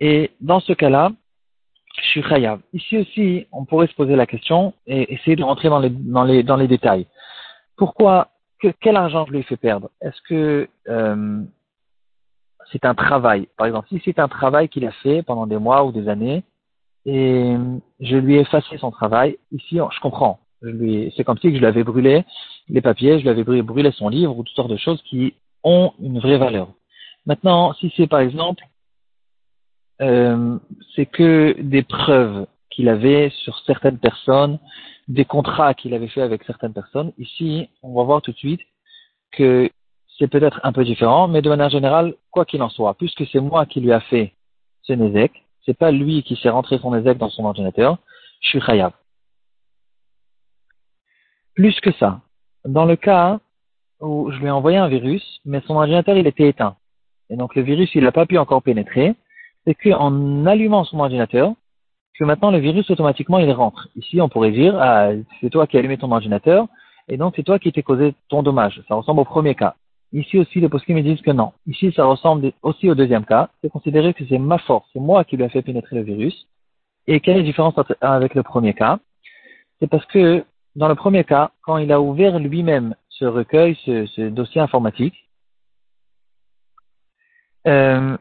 Et 0.00 0.32
dans 0.40 0.60
ce 0.60 0.72
cas-là, 0.72 1.12
je 1.96 2.06
suis 2.08 2.22
chayav. 2.22 2.60
Ici 2.72 2.98
aussi, 2.98 3.46
on 3.52 3.64
pourrait 3.64 3.86
se 3.86 3.94
poser 3.94 4.16
la 4.16 4.26
question 4.26 4.74
et 4.86 5.14
essayer 5.14 5.36
de 5.36 5.44
rentrer 5.44 5.68
dans 5.68 5.78
les, 5.78 5.90
dans 5.90 6.24
les, 6.24 6.42
dans 6.42 6.56
les 6.56 6.68
détails. 6.68 7.06
Pourquoi, 7.76 8.28
que, 8.60 8.68
quel 8.80 8.96
argent 8.96 9.24
je 9.26 9.32
lui 9.32 9.38
ai 9.38 9.42
fait 9.44 9.56
perdre? 9.56 9.90
Est-ce 10.02 10.20
que 10.28 10.68
euh, 10.88 11.42
c'est 12.72 12.84
un 12.84 12.94
travail. 12.94 13.48
Par 13.56 13.66
exemple, 13.66 13.88
si 13.88 14.00
c'est 14.04 14.18
un 14.18 14.28
travail 14.28 14.68
qu'il 14.68 14.86
a 14.86 14.92
fait 14.92 15.22
pendant 15.22 15.46
des 15.46 15.58
mois 15.58 15.84
ou 15.84 15.92
des 15.92 16.08
années, 16.08 16.42
et 17.06 17.54
je 18.00 18.16
lui 18.16 18.36
ai 18.36 18.40
effacé 18.40 18.78
son 18.78 18.90
travail, 18.90 19.38
ici, 19.52 19.78
je 19.78 20.00
comprends. 20.00 20.40
c'est 20.62 21.24
comme 21.24 21.38
si 21.38 21.54
je 21.54 21.58
lui 21.58 21.66
avais 21.66 21.84
brûlé 21.84 22.24
les 22.68 22.80
papiers, 22.80 23.18
je 23.18 23.24
lui 23.24 23.28
avais 23.28 23.44
brûlé 23.44 23.92
son 23.92 24.08
livre 24.08 24.36
ou 24.36 24.42
toutes 24.42 24.56
sortes 24.56 24.70
de 24.70 24.76
choses 24.76 25.02
qui 25.02 25.34
ont 25.62 25.92
une 26.00 26.18
vraie 26.18 26.38
valeur. 26.38 26.68
Maintenant, 27.26 27.74
si 27.74 27.92
c'est 27.96 28.06
par 28.06 28.20
exemple, 28.20 28.64
euh, 30.00 30.58
c'est 30.94 31.06
que 31.06 31.56
des 31.60 31.82
preuves 31.82 32.46
qu'il 32.70 32.88
avait 32.88 33.30
sur 33.30 33.58
certaines 33.60 33.98
personnes, 33.98 34.58
des 35.08 35.24
contrats 35.24 35.74
qu'il 35.74 35.94
avait 35.94 36.08
fait 36.08 36.22
avec 36.22 36.42
certaines 36.44 36.72
personnes, 36.72 37.12
ici, 37.18 37.68
on 37.82 37.94
va 37.94 38.02
voir 38.02 38.22
tout 38.22 38.32
de 38.32 38.36
suite 38.36 38.60
que 39.32 39.70
c'est 40.18 40.28
peut-être 40.28 40.60
un 40.62 40.72
peu 40.72 40.84
différent, 40.84 41.28
mais 41.28 41.42
de 41.42 41.48
manière 41.48 41.70
générale, 41.70 42.14
quoi 42.30 42.44
qu'il 42.44 42.62
en 42.62 42.68
soit, 42.68 42.94
puisque 42.94 43.26
c'est 43.32 43.40
moi 43.40 43.66
qui 43.66 43.80
lui 43.80 43.92
a 43.92 44.00
fait 44.00 44.32
ce 44.82 44.92
Nézek, 44.92 45.32
c'est 45.64 45.76
pas 45.76 45.90
lui 45.90 46.22
qui 46.22 46.36
s'est 46.36 46.50
rentré 46.50 46.78
son 46.78 46.92
Nézek 46.92 47.18
dans 47.18 47.30
son 47.30 47.44
ordinateur, 47.44 47.98
je 48.40 48.48
suis 48.48 48.60
Chayav. 48.60 48.92
Plus 51.54 51.78
que 51.80 51.92
ça, 51.92 52.20
dans 52.64 52.84
le 52.84 52.96
cas 52.96 53.38
où 54.00 54.30
je 54.30 54.38
lui 54.38 54.46
ai 54.46 54.50
envoyé 54.50 54.76
un 54.76 54.88
virus, 54.88 55.40
mais 55.44 55.62
son 55.66 55.76
ordinateur 55.76 56.16
il 56.16 56.26
était 56.26 56.48
éteint. 56.48 56.76
et 57.30 57.36
donc 57.36 57.54
le 57.54 57.62
virus 57.62 57.90
il 57.94 58.02
n'a 58.02 58.12
pas 58.12 58.26
pu 58.26 58.38
encore 58.38 58.62
pénétrer, 58.62 59.14
c'est 59.66 59.74
qu'en 59.74 60.46
allumant 60.46 60.84
son 60.84 61.00
ordinateur, 61.00 61.54
que 62.18 62.24
maintenant 62.24 62.50
le 62.50 62.58
virus 62.58 62.88
automatiquement 62.90 63.38
il 63.38 63.50
rentre. 63.50 63.88
Ici 63.96 64.20
on 64.20 64.28
pourrait 64.28 64.52
dire 64.52 64.76
ah, 64.78 65.10
c'est 65.40 65.50
toi 65.50 65.66
qui 65.66 65.76
as 65.76 65.80
allumé 65.80 65.96
ton 65.96 66.12
ordinateur 66.12 66.66
et 67.08 67.16
donc 67.16 67.34
c'est 67.36 67.42
toi 67.42 67.58
qui 67.58 67.72
t'es 67.72 67.82
causé 67.82 68.14
ton 68.28 68.42
dommage. 68.42 68.82
Ça 68.88 68.94
ressemble 68.94 69.20
au 69.20 69.24
premier 69.24 69.54
cas. 69.54 69.74
Ici 70.14 70.38
aussi 70.38 70.60
les 70.60 70.68
postes 70.68 70.88
me 70.88 71.02
disent 71.02 71.20
que 71.22 71.32
non. 71.32 71.52
Ici 71.66 71.92
ça 71.92 72.04
ressemble 72.04 72.52
aussi 72.62 72.88
au 72.88 72.94
deuxième 72.94 73.26
cas. 73.26 73.50
C'est 73.60 73.68
considéré 73.68 74.14
que 74.14 74.24
c'est 74.28 74.38
ma 74.38 74.58
force, 74.58 74.88
c'est 74.92 75.00
moi 75.00 75.24
qui 75.24 75.36
lui 75.36 75.42
a 75.42 75.48
fait 75.48 75.62
pénétrer 75.62 75.96
le 75.96 76.02
virus. 76.02 76.46
Et 77.08 77.18
quelle 77.18 77.34
est 77.36 77.40
la 77.40 77.44
différence 77.44 77.74
avec 78.00 78.34
le 78.34 78.44
premier 78.44 78.74
cas? 78.74 79.00
C'est 79.80 79.88
parce 79.88 80.06
que 80.06 80.44
dans 80.76 80.86
le 80.86 80.94
premier 80.94 81.24
cas, 81.24 81.50
quand 81.62 81.78
il 81.78 81.90
a 81.90 82.00
ouvert 82.00 82.38
lui-même 82.38 82.94
ce 83.08 83.24
recueil, 83.24 83.76
ce, 83.84 84.28
dossier 84.28 84.60
informatique, 84.60 85.28
euh, 87.66 88.16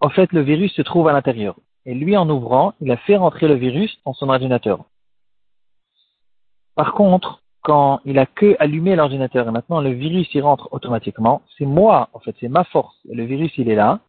en 0.00 0.08
fait, 0.08 0.32
le 0.32 0.40
virus 0.40 0.72
se 0.72 0.82
trouve 0.82 1.08
à 1.08 1.12
l'intérieur. 1.12 1.56
Et 1.84 1.94
lui, 1.94 2.16
en 2.16 2.28
ouvrant, 2.30 2.72
il 2.80 2.90
a 2.90 2.96
fait 2.96 3.16
rentrer 3.16 3.48
le 3.48 3.54
virus 3.54 3.98
dans 4.06 4.14
son 4.14 4.30
ordinateur. 4.30 4.84
Par 6.74 6.92
contre, 6.94 7.42
quand 7.64 8.00
il 8.04 8.18
a 8.18 8.26
que 8.26 8.54
allumé 8.60 8.94
l'ordinateur 8.94 9.48
et 9.48 9.50
maintenant 9.50 9.80
le 9.80 9.90
virus 9.90 10.32
y 10.34 10.40
rentre 10.40 10.68
automatiquement, 10.70 11.42
c'est 11.56 11.64
moi, 11.64 12.10
en 12.12 12.20
fait, 12.20 12.36
c'est 12.38 12.48
ma 12.48 12.62
force. 12.64 12.94
Le 13.10 13.24
virus, 13.24 13.52
il 13.56 13.70
est 13.70 13.74
là, 13.74 14.00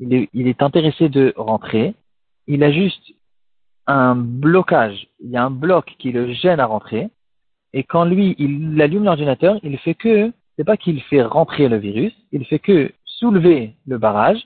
il 0.00 0.12
est, 0.12 0.28
il 0.34 0.48
est 0.48 0.60
intéressé 0.62 1.08
de 1.08 1.32
rentrer, 1.36 1.94
il 2.48 2.64
a 2.64 2.72
juste 2.72 3.14
un 3.86 4.16
blocage, 4.16 5.06
il 5.20 5.30
y 5.30 5.36
a 5.36 5.44
un 5.44 5.50
bloc 5.50 5.94
qui 5.98 6.10
le 6.10 6.32
gêne 6.32 6.58
à 6.58 6.66
rentrer, 6.66 7.08
et 7.72 7.84
quand 7.84 8.04
lui, 8.04 8.34
il 8.38 8.80
allume 8.82 9.04
l'ordinateur, 9.04 9.58
il 9.62 9.78
fait 9.78 9.94
que, 9.94 10.32
c'est 10.56 10.64
pas 10.64 10.76
qu'il 10.76 11.00
fait 11.02 11.22
rentrer 11.22 11.68
le 11.68 11.76
virus, 11.76 12.12
il 12.32 12.44
fait 12.44 12.58
que 12.58 12.92
soulever 13.04 13.74
le 13.86 13.96
barrage, 13.96 14.42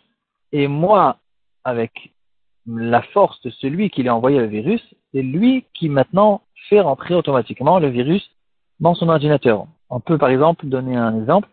et 0.53 0.69
moi, 0.69 1.17
avec 1.65 2.13
la 2.67 3.01
force 3.01 3.41
de 3.43 3.51
celui 3.51 3.89
qui 3.89 4.03
lui 4.03 4.11
a 4.11 4.15
envoyé 4.15 4.39
le 4.39 4.47
virus, 4.47 4.83
c'est 5.13 5.23
lui 5.23 5.65
qui 5.73 5.89
maintenant 5.89 6.43
fait 6.69 6.81
rentrer 6.81 7.15
automatiquement 7.15 7.79
le 7.79 7.89
virus 7.89 8.31
dans 8.80 8.94
son 8.94 9.08
ordinateur. 9.08 9.66
On 9.90 10.00
peut 10.00 10.18
par 10.18 10.30
exemple 10.30 10.66
donner 10.66 10.97
un 10.97 11.18
exemple. 11.18 11.49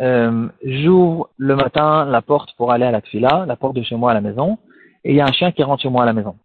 Euh, 0.00 0.48
J'ouvre 0.62 1.30
le 1.38 1.56
matin 1.56 2.04
la 2.04 2.22
porte 2.22 2.54
pour 2.56 2.72
aller 2.72 2.84
à 2.84 2.90
la 2.90 3.00
tfila, 3.00 3.44
la 3.46 3.56
porte 3.56 3.76
de 3.76 3.82
chez 3.82 3.96
moi 3.96 4.10
à 4.10 4.14
la 4.14 4.20
maison, 4.20 4.58
et 5.04 5.10
il 5.10 5.16
y 5.16 5.20
a 5.20 5.26
un 5.26 5.32
chien 5.32 5.52
qui 5.52 5.62
rentre 5.62 5.82
chez 5.82 5.88
moi 5.88 6.02
à 6.02 6.06
la 6.06 6.12
maison 6.12 6.36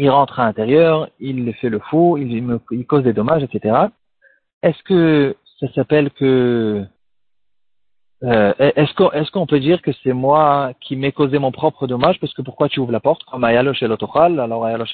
il 0.00 0.10
rentre 0.10 0.40
à 0.40 0.46
l'intérieur, 0.46 1.08
il 1.18 1.52
fait 1.54 1.68
le 1.68 1.78
fou, 1.78 2.16
il, 2.16 2.86
cause 2.86 3.02
des 3.02 3.12
dommages, 3.12 3.42
etc. 3.42 3.76
Est-ce 4.62 4.82
que 4.84 5.36
ça 5.58 5.70
s'appelle 5.74 6.10
que 6.12 6.84
euh, 8.22 8.54
est-ce 8.58 9.30
qu'on 9.30 9.46
peut 9.46 9.60
dire 9.60 9.82
que 9.82 9.92
c'est 10.02 10.12
moi 10.12 10.72
qui 10.80 10.96
m'ai 10.96 11.12
causé 11.12 11.38
mon 11.38 11.52
propre 11.52 11.86
dommage? 11.86 12.18
Parce 12.20 12.34
que 12.34 12.42
pourquoi 12.42 12.68
tu 12.68 12.80
ouvres 12.80 12.92
la 12.92 13.00
porte? 13.00 13.24
Comme 13.24 13.44
alors 13.44 14.64
Ayalo 14.64 14.86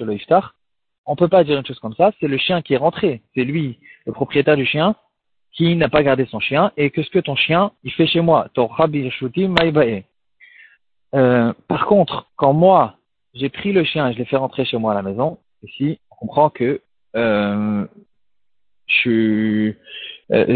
On 1.06 1.16
peut 1.16 1.28
pas 1.28 1.44
dire 1.44 1.58
une 1.58 1.66
chose 1.66 1.78
comme 1.78 1.94
ça, 1.94 2.10
c'est 2.18 2.28
le 2.28 2.36
chien 2.36 2.62
qui 2.62 2.75
est 2.75 2.78
rentré, 2.78 3.22
c'est 3.34 3.44
lui, 3.44 3.78
le 4.06 4.12
propriétaire 4.12 4.56
du 4.56 4.66
chien, 4.66 4.96
qui 5.52 5.75
n'a 5.76 5.88
pas 5.88 6.02
gardé 6.02 6.26
son 6.26 6.40
chien 6.40 6.72
et 6.76 6.90
qu'est-ce 6.90 7.10
que 7.10 7.18
ton 7.18 7.36
chien 7.36 7.72
il 7.84 7.92
fait 7.92 8.06
chez 8.06 8.20
moi 8.20 8.48
euh, 11.14 11.52
Par 11.68 11.86
contre, 11.86 12.26
quand 12.36 12.52
moi 12.52 12.96
j'ai 13.34 13.48
pris 13.48 13.72
le 13.72 13.84
chien 13.84 14.08
et 14.08 14.12
je 14.12 14.18
l'ai 14.18 14.25
fait 14.25 14.36
rentrer 14.36 14.64
chez 14.64 14.78
moi 14.78 14.92
à 14.92 14.94
la 14.94 15.02
maison. 15.02 15.38
Ici, 15.62 15.98
on 16.10 16.16
comprend 16.16 16.50
que 16.50 16.80
euh, 17.16 17.86
euh, 19.06 19.72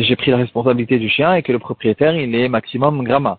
j'ai 0.03 0.17
pris 0.17 0.31
la 0.31 0.37
responsabilité 0.39 0.99
du 0.99 1.09
chien 1.09 1.35
et 1.35 1.43
que 1.43 1.53
le 1.53 1.59
propriétaire, 1.59 2.15
il 2.15 2.35
est 2.35 2.49
maximum 2.49 3.03
gramma. 3.05 3.39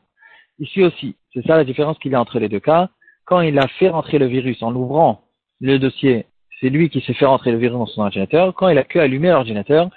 Ici 0.60 0.84
aussi, 0.84 1.16
c'est 1.34 1.46
ça 1.46 1.58
la 1.58 1.64
différence 1.64 1.98
qu'il 2.00 2.12
y 2.12 2.16
a 2.16 2.22
entre 2.22 2.40
les 2.40 2.50
deux 2.50 2.60
cas. 2.60 2.90
Quand 3.26 3.42
il 3.42 3.58
a 3.58 3.68
fait 3.68 3.90
rentrer 3.90 4.20
le 4.20 4.28
virus 4.28 4.62
en 4.62 4.76
ouvrant 4.76 5.24
le 5.60 5.78
dossier, 5.78 6.26
c'est 6.62 6.70
lui 6.70 6.90
qui 6.90 7.02
s'est 7.02 7.14
fait 7.14 7.26
rentrer 7.26 7.52
le 7.52 7.58
virus 7.58 7.78
dans 7.78 7.88
son 7.88 8.02
ordinateur. 8.02 8.54
Quand 8.54 8.70
il 8.70 8.78
a 8.78 8.84
que 8.84 9.00
allumé 9.00 9.30
l'ordinateur, 9.30 9.90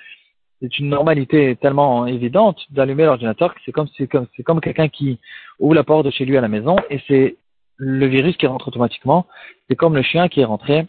c'est 0.60 0.78
une 0.78 0.88
normalité 0.88 1.56
tellement 1.56 2.06
évidente 2.06 2.58
d'allumer 2.70 3.04
l'ordinateur 3.04 3.54
que 3.54 3.60
c'est 3.64 3.72
comme, 3.72 3.88
c'est 3.96 4.06
comme, 4.06 4.26
c'est 4.36 4.42
comme 4.42 4.60
quelqu'un 4.60 4.88
qui 4.88 5.20
ouvre 5.58 5.74
la 5.74 5.84
porte 5.84 6.06
de 6.06 6.10
chez 6.10 6.24
lui 6.24 6.38
à 6.38 6.40
la 6.40 6.48
maison 6.48 6.76
et 6.88 7.00
c'est 7.06 7.36
le 7.76 8.06
virus 8.06 8.36
qui 8.36 8.46
rentre 8.46 8.68
automatiquement, 8.68 9.26
c'est 9.68 9.76
comme 9.76 9.94
le 9.94 10.02
chien 10.02 10.28
qui 10.28 10.40
est 10.40 10.44
rentré 10.44 10.86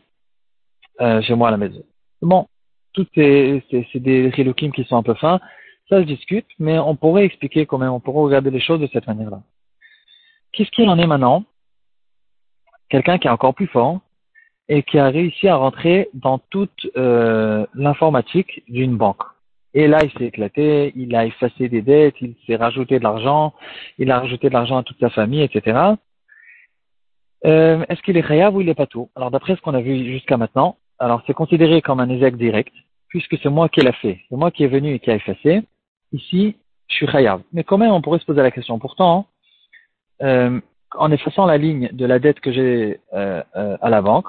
euh, 1.01 1.21
chez 1.21 1.35
moi 1.35 1.49
à 1.49 1.51
la 1.51 1.57
maison. 1.57 1.83
Bon, 2.21 2.47
tout 2.93 3.07
est, 3.17 3.63
c'est, 3.69 3.99
des 3.99 4.31
qui 4.55 4.83
sont 4.85 4.95
un 4.95 5.03
peu 5.03 5.15
fins, 5.15 5.41
ça 5.89 5.99
se 5.99 6.05
discute, 6.05 6.47
mais 6.57 6.79
on 6.79 6.95
pourrait 6.95 7.25
expliquer 7.25 7.65
quand 7.65 7.77
même, 7.77 7.91
on 7.91 7.99
pourrait 7.99 8.23
regarder 8.23 8.51
les 8.51 8.61
choses 8.61 8.79
de 8.79 8.87
cette 8.87 9.07
manière-là. 9.07 9.41
Qu'est-ce 10.53 10.71
qu'il 10.71 10.87
en 10.89 10.97
est 10.97 11.07
maintenant? 11.07 11.43
Quelqu'un 12.89 13.17
qui 13.17 13.27
est 13.27 13.31
encore 13.31 13.55
plus 13.55 13.67
fort 13.67 13.99
et 14.67 14.83
qui 14.83 14.97
a 14.97 15.09
réussi 15.09 15.47
à 15.47 15.55
rentrer 15.55 16.09
dans 16.13 16.39
toute 16.39 16.87
euh, 16.97 17.65
l'informatique 17.73 18.63
d'une 18.67 18.97
banque. 18.97 19.21
Et 19.73 19.87
là, 19.87 19.99
il 20.03 20.11
s'est 20.11 20.25
éclaté, 20.25 20.93
il 20.95 21.15
a 21.15 21.25
effacé 21.25 21.67
des 21.67 21.81
dettes, 21.81 22.15
il 22.21 22.35
s'est 22.47 22.55
rajouté 22.55 22.97
de 22.97 23.03
l'argent, 23.03 23.53
il 23.97 24.09
a 24.09 24.19
rajouté 24.19 24.47
de 24.47 24.53
l'argent 24.53 24.77
à 24.77 24.83
toute 24.83 24.99
sa 24.99 25.09
famille, 25.09 25.41
etc. 25.41 25.95
Euh, 27.45 27.85
est-ce 27.89 28.01
qu'il 28.01 28.17
est 28.17 28.25
chayav 28.25 28.55
ou 28.55 28.61
il 28.61 28.69
est 28.69 28.75
pas 28.75 28.87
tout? 28.87 29.09
Alors 29.15 29.31
d'après 29.31 29.55
ce 29.55 29.61
qu'on 29.61 29.73
a 29.73 29.81
vu 29.81 30.05
jusqu'à 30.05 30.37
maintenant, 30.37 30.77
alors 30.97 31.21
c'est 31.27 31.33
considéré 31.33 31.81
comme 31.81 31.99
un 31.99 32.09
échec 32.09 32.37
direct, 32.37 32.73
puisque 33.09 33.37
c'est 33.43 33.49
moi 33.49 33.67
qui 33.67 33.81
l'ai 33.81 33.91
fait, 33.91 34.21
c'est 34.29 34.37
moi 34.37 34.49
qui 34.49 34.63
est 34.63 34.67
venu 34.67 34.93
et 34.93 34.99
qui 34.99 35.11
a 35.11 35.15
effacé. 35.15 35.61
Ici, 36.13 36.55
je 36.87 36.95
suis 36.95 37.07
chayav. 37.07 37.41
Mais 37.51 37.65
quand 37.65 37.77
même, 37.77 37.91
on 37.91 38.01
pourrait 38.01 38.19
se 38.19 38.25
poser 38.25 38.41
la 38.41 38.51
question. 38.51 38.79
Pourtant, 38.79 39.27
euh, 40.21 40.59
en 40.97 41.11
effaçant 41.11 41.45
la 41.45 41.57
ligne 41.57 41.89
de 41.91 42.05
la 42.05 42.19
dette 42.19 42.39
que 42.39 42.53
j'ai 42.53 43.01
euh, 43.13 43.43
à 43.53 43.89
la 43.89 44.01
banque, 44.01 44.27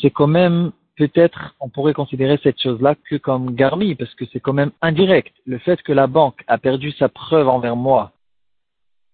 c'est 0.00 0.10
quand 0.10 0.26
même 0.26 0.72
peut-être, 0.96 1.54
on 1.60 1.68
pourrait 1.68 1.94
considérer 1.94 2.38
cette 2.42 2.60
chose-là 2.60 2.94
que 3.08 3.16
comme 3.16 3.54
garmi, 3.54 3.94
parce 3.94 4.14
que 4.14 4.24
c'est 4.32 4.40
quand 4.40 4.52
même 4.52 4.70
indirect. 4.80 5.34
Le 5.46 5.58
fait 5.58 5.82
que 5.82 5.92
la 5.92 6.06
banque 6.06 6.42
a 6.46 6.58
perdu 6.58 6.92
sa 6.92 7.08
preuve 7.08 7.48
envers 7.48 7.76
moi, 7.76 8.12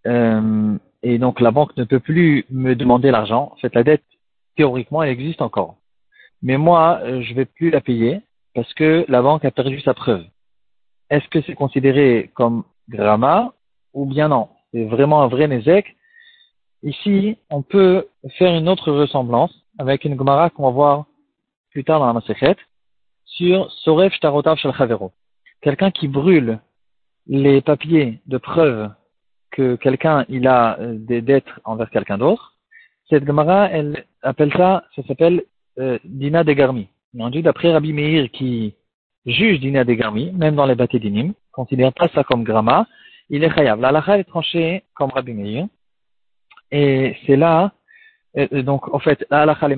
euh, 0.06 0.76
et 1.02 1.18
donc 1.18 1.40
la 1.40 1.50
banque 1.50 1.76
ne 1.76 1.84
peut 1.84 2.00
plus 2.00 2.44
me 2.50 2.75
demander 2.75 3.10
l'argent. 3.10 3.50
En 3.52 3.56
fait, 3.56 3.75
la 3.75 3.82
dette, 3.82 4.04
théoriquement, 4.56 5.02
elle 5.02 5.10
existe 5.10 5.42
encore. 5.42 5.76
Mais 6.42 6.56
moi, 6.56 7.00
euh, 7.02 7.22
je 7.22 7.34
vais 7.34 7.44
plus 7.44 7.70
la 7.70 7.80
payer 7.80 8.20
parce 8.54 8.72
que 8.75 9.04
la 9.08 9.22
banque 9.22 9.44
a 9.44 9.50
perdu 9.50 9.80
sa 9.80 9.94
preuve. 9.94 10.25
Est-ce 11.10 11.26
que 11.28 11.40
c'est 11.42 11.54
considéré 11.54 12.30
comme 12.34 12.64
gramma 12.88 13.52
ou 13.94 14.06
bien 14.06 14.28
non? 14.28 14.49
C'est 14.72 14.84
vraiment 14.84 15.22
un 15.22 15.28
vrai 15.28 15.49
nezek. 15.49 15.96
Ici, 16.82 17.37
on 17.50 17.62
peut 17.62 18.06
faire 18.38 18.54
une 18.54 18.68
autre 18.68 18.90
ressemblance 18.92 19.54
avec 19.80 20.04
une 20.04 20.18
Gemara 20.18 20.50
qu'on 20.50 20.64
va 20.64 20.70
voir 20.70 21.06
plus 21.70 21.84
tard 21.84 22.00
dans 22.00 22.06
la 22.06 22.12
Masechet 22.12 22.56
sur 23.25 23.72
Sorev 23.82 24.12
Shtarotav 24.12 24.58
Shel 24.58 24.72
Quelqu'un 25.62 25.90
qui 25.90 26.06
brûle 26.06 26.60
les 27.26 27.62
papiers 27.62 28.20
de 28.26 28.37
preuve 28.37 28.90
que 29.50 29.76
quelqu'un 29.76 30.26
il 30.28 30.46
a 30.46 30.78
euh, 30.80 30.96
des 30.99 31.22
dettes 31.22 31.52
envers 31.64 31.88
quelqu'un 31.90 32.18
d'autre, 32.18 32.56
cette 33.08 33.26
Gemara, 33.26 33.70
elle 33.70 34.04
appelle 34.22 34.52
ça, 34.52 34.84
ça 34.94 35.02
s'appelle 35.04 35.44
euh, 35.78 35.99
Dina 36.04 36.44
de 36.44 36.52
Garmi. 36.52 36.88
On 37.18 37.30
dit 37.30 37.42
d'après 37.42 37.72
Rabbi 37.72 37.94
Meir 37.94 38.30
qui 38.30 38.75
juge 39.25 39.60
Dina 39.60 39.84
de 39.84 39.94
Garmi, 39.94 40.30
même 40.32 40.56
dans 40.56 40.66
les 40.66 40.75
bâtés 40.75 40.99
d'inim, 40.99 41.32
considère 41.52 41.94
pas 41.94 42.08
ça 42.08 42.22
comme 42.22 42.44
Grama, 42.44 42.87
il 43.30 43.42
est 43.42 43.54
chayav. 43.54 43.80
La 43.80 44.18
est 44.18 44.25
tranchée 44.25 44.84
comme 44.94 45.10
Rabbi 45.10 45.32
Meir. 45.32 45.66
Et 46.70 47.16
c'est 47.26 47.37
là, 47.37 47.72
donc 48.34 48.92
en 48.92 48.99
fait, 48.99 49.25
la 49.30 49.42
halakha 49.42 49.68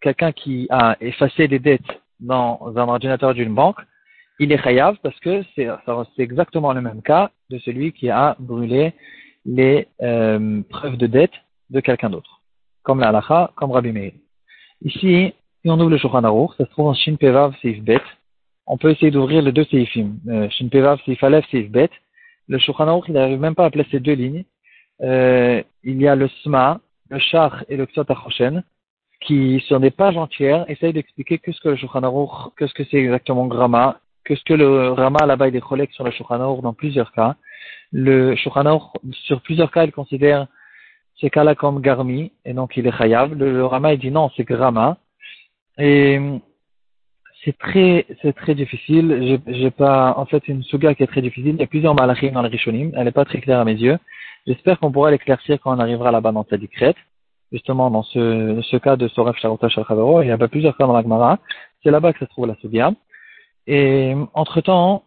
quelqu'un 0.00 0.32
qui 0.32 0.66
a 0.70 0.96
effacé 1.00 1.48
des 1.48 1.58
dettes 1.58 2.02
dans 2.20 2.72
un 2.76 2.88
ordinateur 2.88 3.34
d'une 3.34 3.54
banque, 3.54 3.80
il 4.38 4.52
est 4.52 4.62
chayav 4.62 4.96
parce 5.02 5.18
que 5.20 5.42
c'est 5.56 5.68
exactement 6.18 6.72
le 6.72 6.80
même 6.80 7.02
cas 7.02 7.30
de 7.50 7.58
celui 7.58 7.92
qui 7.92 8.10
a 8.10 8.36
brûlé 8.38 8.92
les 9.44 9.86
euh, 10.02 10.62
preuves 10.68 10.96
de 10.96 11.06
dette 11.06 11.32
de 11.70 11.80
quelqu'un 11.80 12.10
d'autre, 12.10 12.40
comme 12.82 13.00
la 13.00 13.52
comme 13.56 13.72
Rabbi 13.72 13.92
Meir. 13.92 14.12
Ici, 14.82 15.34
si 15.62 15.70
on 15.70 15.78
ouvre 15.78 15.90
le 15.90 15.98
Shulchan 15.98 16.48
ça 16.58 16.64
se 16.64 16.70
trouve 16.70 16.88
en 16.88 16.94
Shin 16.94 17.16
Pevav 17.16 17.54
Bet. 17.82 18.00
On 18.66 18.78
peut 18.78 18.90
essayer 18.90 19.10
d'ouvrir 19.10 19.42
les 19.42 19.52
deux 19.52 19.64
Seifim, 19.64 20.16
euh, 20.28 20.48
Shin 20.50 20.68
Pevav 20.68 21.00
Seif 21.04 21.22
Aleph 21.22 21.46
Seif 21.50 21.70
Bet. 21.70 21.90
Le 22.48 22.58
Shulchan 22.58 22.88
Aruch, 22.88 23.04
il 23.08 23.14
n'arrive 23.14 23.40
même 23.40 23.54
pas 23.54 23.66
à 23.66 23.70
placer 23.70 24.00
deux 24.00 24.12
lignes. 24.12 24.44
Euh, 25.02 25.62
il 25.82 26.00
y 26.00 26.08
a 26.08 26.14
le 26.14 26.28
Sma, 26.42 26.80
le 27.10 27.18
Shach 27.18 27.52
et 27.68 27.76
le 27.76 27.86
Ksot 27.86 28.04
Achoshen, 28.08 28.62
qui 29.20 29.62
sur 29.66 29.80
des 29.80 29.90
pages 29.90 30.16
entières 30.16 30.68
essayent 30.70 30.92
d'expliquer 30.92 31.38
qu'est-ce 31.38 31.60
que 31.60 31.70
le 31.70 31.76
Shulchan 31.76 32.02
Aruch, 32.02 32.52
qu'est-ce 32.58 32.74
que 32.74 32.84
c'est 32.84 32.98
exactement 32.98 33.46
Gramma, 33.46 34.00
que 34.24 34.34
ce 34.34 34.44
que 34.44 34.54
le 34.54 34.92
Rama 34.92 35.26
là-bas 35.26 35.48
il 35.48 35.56
est 35.56 35.60
collègue 35.60 35.90
sur 35.92 36.04
le 36.04 36.10
Shulchan 36.10 36.60
dans 36.60 36.72
plusieurs 36.74 37.12
cas. 37.12 37.36
Le 37.92 38.36
Shulchan 38.36 38.92
sur 39.26 39.40
plusieurs 39.42 39.70
cas, 39.70 39.84
il 39.84 39.92
considère 39.92 40.46
ces 41.20 41.30
cas-là 41.30 41.54
comme 41.54 41.80
Garmi, 41.80 42.32
et 42.44 42.52
donc 42.52 42.76
il 42.76 42.86
est 42.86 42.96
Chayav. 42.96 43.34
Le, 43.34 43.64
Rama, 43.64 43.94
il 43.94 44.00
dit 44.00 44.10
non, 44.10 44.30
c'est 44.36 44.44
Grama. 44.44 44.98
Et 45.78 46.20
c'est 47.44 47.56
très, 47.58 48.06
c'est 48.22 48.34
très 48.34 48.54
difficile. 48.54 49.40
J'ai 49.46 49.70
pas, 49.70 50.14
en 50.16 50.24
fait, 50.26 50.48
une 50.48 50.62
suga 50.62 50.94
qui 50.94 51.02
est 51.02 51.06
très 51.06 51.22
difficile. 51.22 51.54
Il 51.54 51.60
y 51.60 51.62
a 51.62 51.66
plusieurs 51.66 51.94
malachim 51.94 52.30
dans 52.32 52.42
le 52.42 52.48
Rishonim. 52.48 52.92
Elle 52.96 53.04
n'est 53.04 53.12
pas 53.12 53.24
très 53.24 53.40
claire 53.40 53.60
à 53.60 53.64
mes 53.64 53.74
yeux. 53.74 53.98
J'espère 54.46 54.78
qu'on 54.78 54.90
pourra 54.90 55.10
l'éclaircir 55.10 55.58
quand 55.60 55.76
on 55.76 55.80
arrivera 55.80 56.10
là-bas 56.10 56.32
dans 56.32 56.46
sa 56.48 56.56
décrète. 56.56 56.96
Justement, 57.52 57.90
dans 57.90 58.02
ce, 58.02 58.60
ce 58.62 58.76
cas 58.78 58.96
de 58.96 59.08
Soref 59.08 59.36
Sharota 59.38 59.68
Shalchavero, 59.68 60.22
il 60.22 60.28
y 60.28 60.30
a 60.30 60.38
plusieurs 60.48 60.76
cas 60.76 60.86
dans 60.86 60.92
la 60.92 61.02
Gemara. 61.02 61.38
C'est 61.82 61.90
là-bas 61.90 62.12
que 62.12 62.20
se 62.20 62.24
trouve 62.24 62.46
la 62.46 62.56
suga. 62.56 62.92
Et, 63.66 64.14
entre 64.34 64.60
temps, 64.60 65.04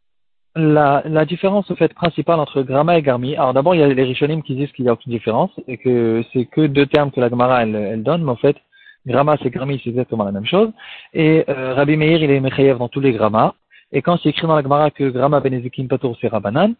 la, 0.55 1.03
la 1.05 1.25
différence, 1.25 1.69
au 1.69 1.75
fait, 1.75 1.93
principale 1.93 2.39
entre 2.39 2.61
Gramma 2.61 2.97
et 2.97 3.01
Garmi. 3.01 3.35
Alors, 3.35 3.53
d'abord, 3.53 3.75
il 3.75 3.81
y 3.81 3.83
a 3.83 3.87
les 3.87 4.03
Rishonim 4.03 4.41
qui 4.43 4.55
disent 4.55 4.71
qu'il 4.71 4.85
n'y 4.85 4.89
a 4.89 4.93
aucune 4.93 5.11
différence 5.11 5.51
et 5.67 5.77
que 5.77 6.23
c'est 6.33 6.45
que 6.45 6.67
deux 6.67 6.85
termes 6.85 7.11
que 7.11 7.19
la 7.19 7.29
Gemara, 7.29 7.63
elle, 7.63 7.75
elle 7.75 8.03
donne. 8.03 8.23
Mais 8.23 8.31
en 8.31 8.37
fait, 8.37 8.57
Gramma, 9.07 9.37
c'est 9.41 9.49
Garmi, 9.49 9.79
c'est 9.81 9.89
exactement 9.89 10.25
la 10.25 10.33
même 10.33 10.45
chose. 10.45 10.71
Et 11.13 11.45
euh, 11.47 11.73
Rabbi 11.73 11.95
Meir, 11.95 12.21
il 12.21 12.29
est 12.29 12.39
Mechayev 12.41 12.77
dans 12.77 12.89
tous 12.89 12.99
les 12.99 13.13
grammas. 13.13 13.53
Et 13.93 14.01
quand 14.01 14.17
c'est 14.17 14.29
écrit 14.29 14.45
dans 14.47 14.55
la 14.55 14.61
Gemara 14.61 14.91
que 14.91 15.09
Gramma 15.09 15.39
Benezikim 15.39 15.87
Patour, 15.87 16.17
c'est 16.19 16.27
Rabbanan, 16.27 16.73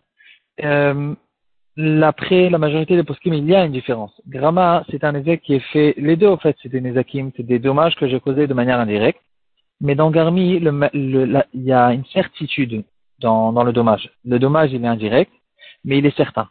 euh, 0.63 1.15
l'après, 1.77 2.50
la 2.50 2.57
majorité 2.57 2.98
des 2.98 3.03
poskim, 3.03 3.34
il 3.34 3.46
y 3.46 3.55
a 3.55 3.63
une 3.63 3.72
différence. 3.72 4.13
Gramma, 4.27 4.84
c'est 4.89 5.05
un 5.05 5.15
ézek 5.15 5.41
qui 5.41 5.53
est 5.55 5.65
fait, 5.72 5.93
les 5.98 6.17
deux, 6.17 6.27
en 6.27 6.38
fait, 6.38 6.57
c'est 6.62 6.69
des 6.69 6.81
nezakim, 6.81 7.31
c'est 7.38 7.43
des 7.43 7.60
dommages 7.60 7.96
que 7.96 8.07
j'ai 8.10 8.19
causés 8.19 8.48
de 8.48 8.53
manière 8.53 8.79
indirecte. 8.79 9.22
Mais 9.79 9.96
dans 9.96 10.12
Garmi, 10.12 10.60
il 10.93 11.43
y 11.53 11.72
a 11.72 11.93
une 11.93 12.05
certitude 12.05 12.84
dans, 13.19 13.53
dans 13.53 13.63
le 13.63 13.72
dommage. 13.72 14.10
Le 14.25 14.38
dommage, 14.38 14.74
il 14.74 14.84
est 14.84 14.88
indirect, 14.88 15.31
mais 15.86 16.00
il 16.00 16.05
est 16.05 16.17
certain. 16.17 16.50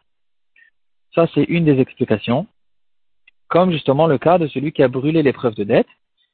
Ça, 1.15 1.27
c'est 1.35 1.45
une 1.45 1.65
des 1.65 1.81
explications 1.81 2.47
comme 3.49 3.71
justement 3.71 4.07
le 4.07 4.19
cas 4.19 4.39
de 4.39 4.47
celui 4.49 4.73
qui 4.73 4.83
a 4.83 4.89
brûlé 4.89 5.23
l'épreuve 5.23 5.55
de 5.55 5.65
dette. 5.65 5.87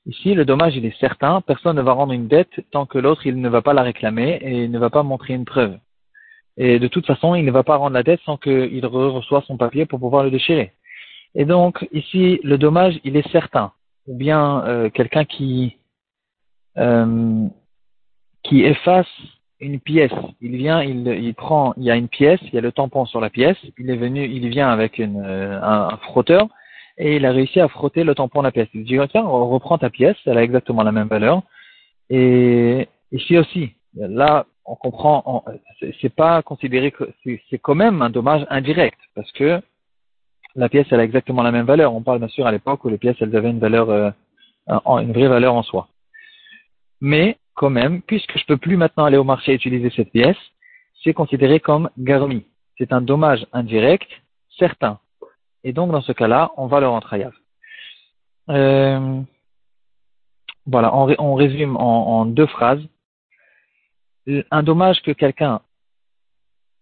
Ici, 0.07 0.35
le 0.35 0.45
dommage, 0.45 0.77
il 0.77 0.85
est 0.85 0.99
certain, 0.99 1.41
personne 1.41 1.77
ne 1.77 1.83
va 1.83 1.93
rendre 1.93 2.13
une 2.13 2.27
dette 2.27 2.51
tant 2.73 2.87
que 2.87 2.99
l'autre, 2.99 3.27
il 3.27 3.41
ne 3.41 3.49
va 3.49 3.63
pas 3.63 3.73
la 3.73 3.83
réclamer 3.83 4.39
et 4.43 4.67
ne 4.67 4.79
va 4.79 4.91
pas 4.91 5.05
montrer 5.05 5.35
une 5.35 5.45
preuve. 5.45 5.79
Et 6.57 6.79
de 6.79 6.89
toute 6.89 7.07
façon, 7.07 7.35
il 7.35 7.45
ne 7.45 7.51
va 7.51 7.63
pas 7.63 7.77
rendre 7.77 7.95
la 7.95 8.03
dette 8.03 8.21
sans 8.25 8.37
qu'il 8.37 8.85
reçoive 8.85 9.45
son 9.45 9.57
papier 9.57 9.87
pour 9.87 10.01
pouvoir 10.01 10.25
le 10.25 10.31
déchirer. 10.31 10.73
Et 11.35 11.45
donc, 11.45 11.87
ici, 11.93 12.41
le 12.43 12.59
dommage, 12.59 12.99
il 13.05 13.17
est 13.17 13.31
certain. 13.31 13.73
Ou 14.07 14.17
bien 14.17 14.65
euh, 14.67 14.91
quelqu'un 14.91 15.25
qui, 15.25 15.77
euh, 16.77 17.47
qui 18.43 18.65
efface 18.65 19.07
une 19.61 19.79
pièce. 19.79 20.13
Il 20.41 20.57
vient, 20.57 20.83
il, 20.83 21.35
prend, 21.35 21.73
il 21.77 21.85
y 21.85 21.91
a 21.91 21.97
une 21.97 22.09
pièce, 22.09 22.41
il 22.43 22.55
y 22.55 22.59
a 22.59 22.61
le 22.61 22.73
tampon 22.73 23.07
sur 23.07 23.21
la 23.21 23.31
pièce. 23.31 23.57
Il 23.79 23.89
est 23.89 23.97
venu, 23.97 24.27
il 24.27 24.49
vient 24.49 24.69
avec 24.69 24.99
euh, 24.99 25.61
un 25.63 25.97
frotteur 25.99 26.49
et 26.99 27.17
il 27.17 27.27
a 27.27 27.33
réussi 27.33 27.61
à 27.61 27.69
frotter 27.69 28.05
le 28.05 28.15
tampon 28.15 28.41
de 28.41 28.45
la 28.45 28.53
pièce. 28.53 28.69
Il 28.75 28.85
dit, 28.85 28.99
tiens, 29.11 29.25
on 29.25 29.49
reprend 29.49 29.79
ta 29.79 29.91
pièce, 29.91 30.17
elle 30.27 30.39
a 30.39 30.43
exactement 30.43 30.83
la 30.83 30.93
même 30.93 31.09
valeur. 31.09 31.43
Et 32.11 32.89
ici 33.11 33.39
aussi, 33.39 33.73
là, 33.95 34.47
on 34.65 34.77
comprend, 34.77 35.45
c'est 36.01 36.15
pas 36.15 36.43
considéré 36.43 36.93
que 36.93 37.13
c'est 37.25 37.59
quand 37.59 37.75
même 37.75 38.03
un 38.03 38.11
dommage 38.11 38.47
indirect, 38.51 38.99
parce 39.15 39.31
que 39.33 39.61
la 40.55 40.69
pièce, 40.69 40.87
elle 40.91 41.01
a 41.01 41.05
exactement 41.05 41.43
la 41.43 41.53
même 41.53 41.67
valeur. 41.67 41.95
On 41.95 42.03
parle 42.03 42.19
bien 42.19 42.29
sûr 42.29 42.47
à 42.47 42.53
l'époque 42.53 42.85
où 42.85 42.89
les 42.89 42.99
pièces, 42.99 43.17
elles 43.21 43.35
avaient 43.35 43.51
une 43.51 43.59
valeur, 43.59 43.91
euh, 43.91 44.11
une 44.69 45.13
vraie 45.13 45.29
valeur 45.29 45.55
en 45.55 45.63
soi. 45.63 45.89
Mais, 47.01 47.39
quand 47.55 47.71
même, 47.71 48.03
puisque 48.03 48.39
je 48.39 48.47
peux 48.47 48.57
plus 48.57 48.77
maintenant 48.77 49.05
aller 49.05 49.17
au 49.17 49.25
marché 49.25 49.53
et 49.53 49.55
utiliser 49.55 49.91
cette 49.91 50.11
pièce, 50.11 50.37
c'est 51.03 51.15
considéré 51.15 51.61
comme 51.61 51.91
garmi. 51.99 52.45
C'est 52.79 52.93
un 52.93 53.01
dommage 53.01 53.47
indirect, 53.53 54.09
certain. 54.59 54.99
Et 55.65 55.73
donc, 55.73 55.93
dans 55.93 56.01
ce 56.01 56.13
cas-là, 56.13 56.53
on 56.57 56.67
va 56.67 56.81
le 56.81 56.89
rentrer 56.89 57.27
euh, 58.49 59.21
voilà, 60.67 60.95
on, 60.95 61.35
résume 61.35 61.77
en, 61.77 62.27
deux 62.27 62.47
phrases. 62.47 62.83
Un 64.51 64.63
dommage 64.63 65.03
que 65.03 65.11
quelqu'un, 65.11 65.61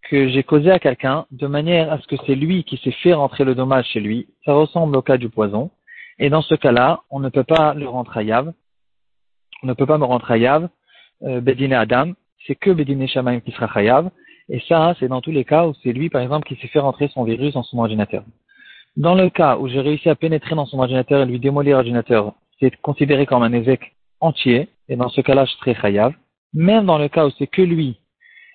que 0.09 0.29
j'ai 0.29 0.43
causé 0.43 0.71
à 0.71 0.79
quelqu'un, 0.79 1.25
de 1.31 1.47
manière 1.47 1.91
à 1.91 1.99
ce 1.99 2.07
que 2.07 2.15
c'est 2.25 2.35
lui 2.35 2.63
qui 2.63 2.77
s'est 2.77 2.91
fait 2.91 3.13
rentrer 3.13 3.43
le 3.43 3.55
dommage 3.55 3.87
chez 3.87 3.99
lui, 3.99 4.27
ça 4.45 4.53
ressemble 4.53 4.95
au 4.95 5.01
cas 5.01 5.17
du 5.17 5.29
poison. 5.29 5.71
Et 6.19 6.29
dans 6.29 6.41
ce 6.41 6.55
cas-là, 6.55 7.01
on 7.09 7.19
ne 7.19 7.29
peut 7.29 7.43
pas 7.43 7.73
le 7.73 7.87
rentrer 7.87 8.31
à 8.31 8.43
On 9.63 9.67
ne 9.67 9.73
peut 9.73 9.87
pas 9.87 9.97
me 9.97 10.05
rentrer 10.05 10.35
à 10.35 10.37
Yav, 10.37 10.69
euh, 11.23 11.41
Bedine 11.41 11.73
Adam. 11.73 12.13
C'est 12.45 12.55
que 12.55 12.71
Bedine 12.71 13.07
Shamaim 13.07 13.39
qui 13.39 13.51
sera 13.51 13.67
Chayav. 13.71 14.09
Et 14.49 14.59
ça, 14.67 14.95
c'est 14.99 15.07
dans 15.07 15.21
tous 15.21 15.31
les 15.31 15.45
cas 15.45 15.65
où 15.65 15.73
c'est 15.81 15.93
lui, 15.93 16.09
par 16.09 16.21
exemple, 16.21 16.47
qui 16.47 16.55
s'est 16.61 16.67
fait 16.67 16.79
rentrer 16.79 17.07
son 17.07 17.23
virus 17.23 17.53
dans 17.53 17.63
son 17.63 17.79
ordinateur. 17.79 18.23
Dans 18.97 19.15
le 19.15 19.29
cas 19.29 19.57
où 19.57 19.67
j'ai 19.67 19.79
réussi 19.79 20.09
à 20.09 20.15
pénétrer 20.15 20.55
dans 20.55 20.65
son 20.65 20.79
ordinateur 20.79 21.21
et 21.21 21.25
lui 21.25 21.39
démolir 21.39 21.77
l'ordinateur, 21.77 22.33
c'est 22.59 22.75
considéré 22.81 23.25
comme 23.25 23.43
un 23.43 23.53
évêque 23.53 23.93
entier, 24.19 24.69
et 24.89 24.95
dans 24.95 25.09
ce 25.09 25.21
cas-là, 25.21 25.45
je 25.45 25.53
serai 25.53 25.75
chayav. 25.75 26.13
Même 26.53 26.85
dans 26.85 26.97
le 26.97 27.07
cas 27.07 27.25
où 27.25 27.31
c'est 27.37 27.47
que 27.47 27.61
lui, 27.61 27.97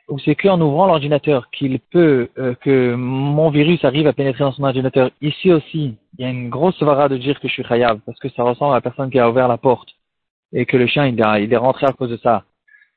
où 0.09 0.19
c'est 0.19 0.35
qu'en 0.35 0.61
ouvrant 0.61 0.87
l'ordinateur 0.87 1.51
qu'il 1.51 1.81
peut, 1.81 2.29
euh, 2.39 2.55
que 2.61 2.95
mon 2.95 3.51
virus 3.51 3.85
arrive 3.85 4.07
à 4.07 4.13
pénétrer 4.13 4.45
dans 4.45 4.53
son 4.53 4.65
ordinateur, 4.65 5.11
ici 5.23 5.51
aussi, 5.53 5.97
il 6.19 6.23
y 6.23 6.25
a 6.25 6.31
une 6.31 6.51
grosse 6.51 6.81
vara 6.83 7.09
de 7.09 7.17
dire 7.17 7.41
que 7.41 7.49
je 7.49 7.55
suis 7.55 7.65
chayav, 7.65 7.99
parce 8.05 8.19
que 8.19 8.29
ça 8.29 8.43
ressemble 8.43 8.73
à 8.73 8.77
la 8.77 8.81
personne 8.83 9.11
qui 9.11 9.19
a 9.19 9.29
ouvert 9.29 9.49
la 9.49 9.59
porte, 9.59 9.89
et 10.53 10.67
que 10.67 10.77
le 10.77 10.87
chien, 10.87 11.07
il, 11.07 11.19
est 11.21 11.57
rentré 11.57 11.87
à 11.87 11.93
cause 11.93 12.11
de 12.11 12.19
ça 12.19 12.45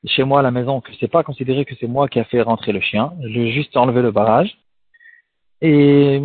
chez 0.06 0.24
moi 0.24 0.40
à 0.40 0.42
la 0.42 0.50
maison, 0.50 0.80
que 0.80 0.92
c'est 0.98 1.10
pas 1.10 1.22
considéré 1.22 1.64
que 1.64 1.74
c'est 1.80 1.88
moi 1.88 2.08
qui 2.08 2.20
a 2.20 2.24
fait 2.24 2.42
rentrer 2.42 2.72
le 2.72 2.80
chien, 2.80 3.12
j'ai 3.22 3.50
juste 3.50 3.76
enlevé 3.76 4.02
le 4.02 4.12
barrage. 4.12 4.56
Et 5.60 6.22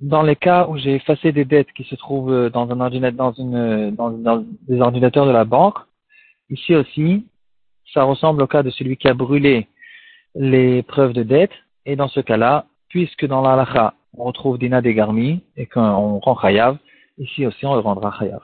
dans 0.00 0.22
les 0.22 0.36
cas 0.36 0.66
où 0.68 0.76
j'ai 0.76 0.94
effacé 0.94 1.32
des 1.32 1.44
dettes 1.44 1.72
qui 1.72 1.84
se 1.84 1.94
trouvent 1.96 2.32
euh, 2.32 2.50
dans 2.50 2.70
un 2.70 2.80
ordinateur, 2.80 3.16
dans 3.16 3.32
une, 3.32 3.54
euh, 3.54 3.90
dans, 3.90 4.10
dans 4.10 4.44
des 4.68 4.80
ordinateurs 4.80 5.26
de 5.26 5.32
la 5.32 5.44
banque, 5.44 5.78
ici 6.50 6.74
aussi, 6.74 7.26
ça 7.92 8.04
ressemble 8.04 8.42
au 8.42 8.46
cas 8.46 8.62
de 8.62 8.70
celui 8.70 8.96
qui 8.96 9.08
a 9.08 9.14
brûlé 9.14 9.66
les 10.34 10.82
preuves 10.82 11.12
de 11.12 11.22
dette. 11.22 11.52
Et 11.86 11.96
dans 11.96 12.08
ce 12.08 12.20
cas-là, 12.20 12.66
puisque 12.88 13.26
dans 13.26 13.40
l'alacha, 13.40 13.94
on 14.16 14.24
retrouve 14.24 14.58
Dina 14.58 14.80
Degarmi 14.80 15.42
et 15.56 15.66
qu'on 15.66 16.18
rend 16.18 16.38
Chayav, 16.40 16.78
ici 17.18 17.46
aussi 17.46 17.66
on 17.66 17.74
le 17.74 17.80
rendra 17.80 18.14
Chayav. 18.18 18.40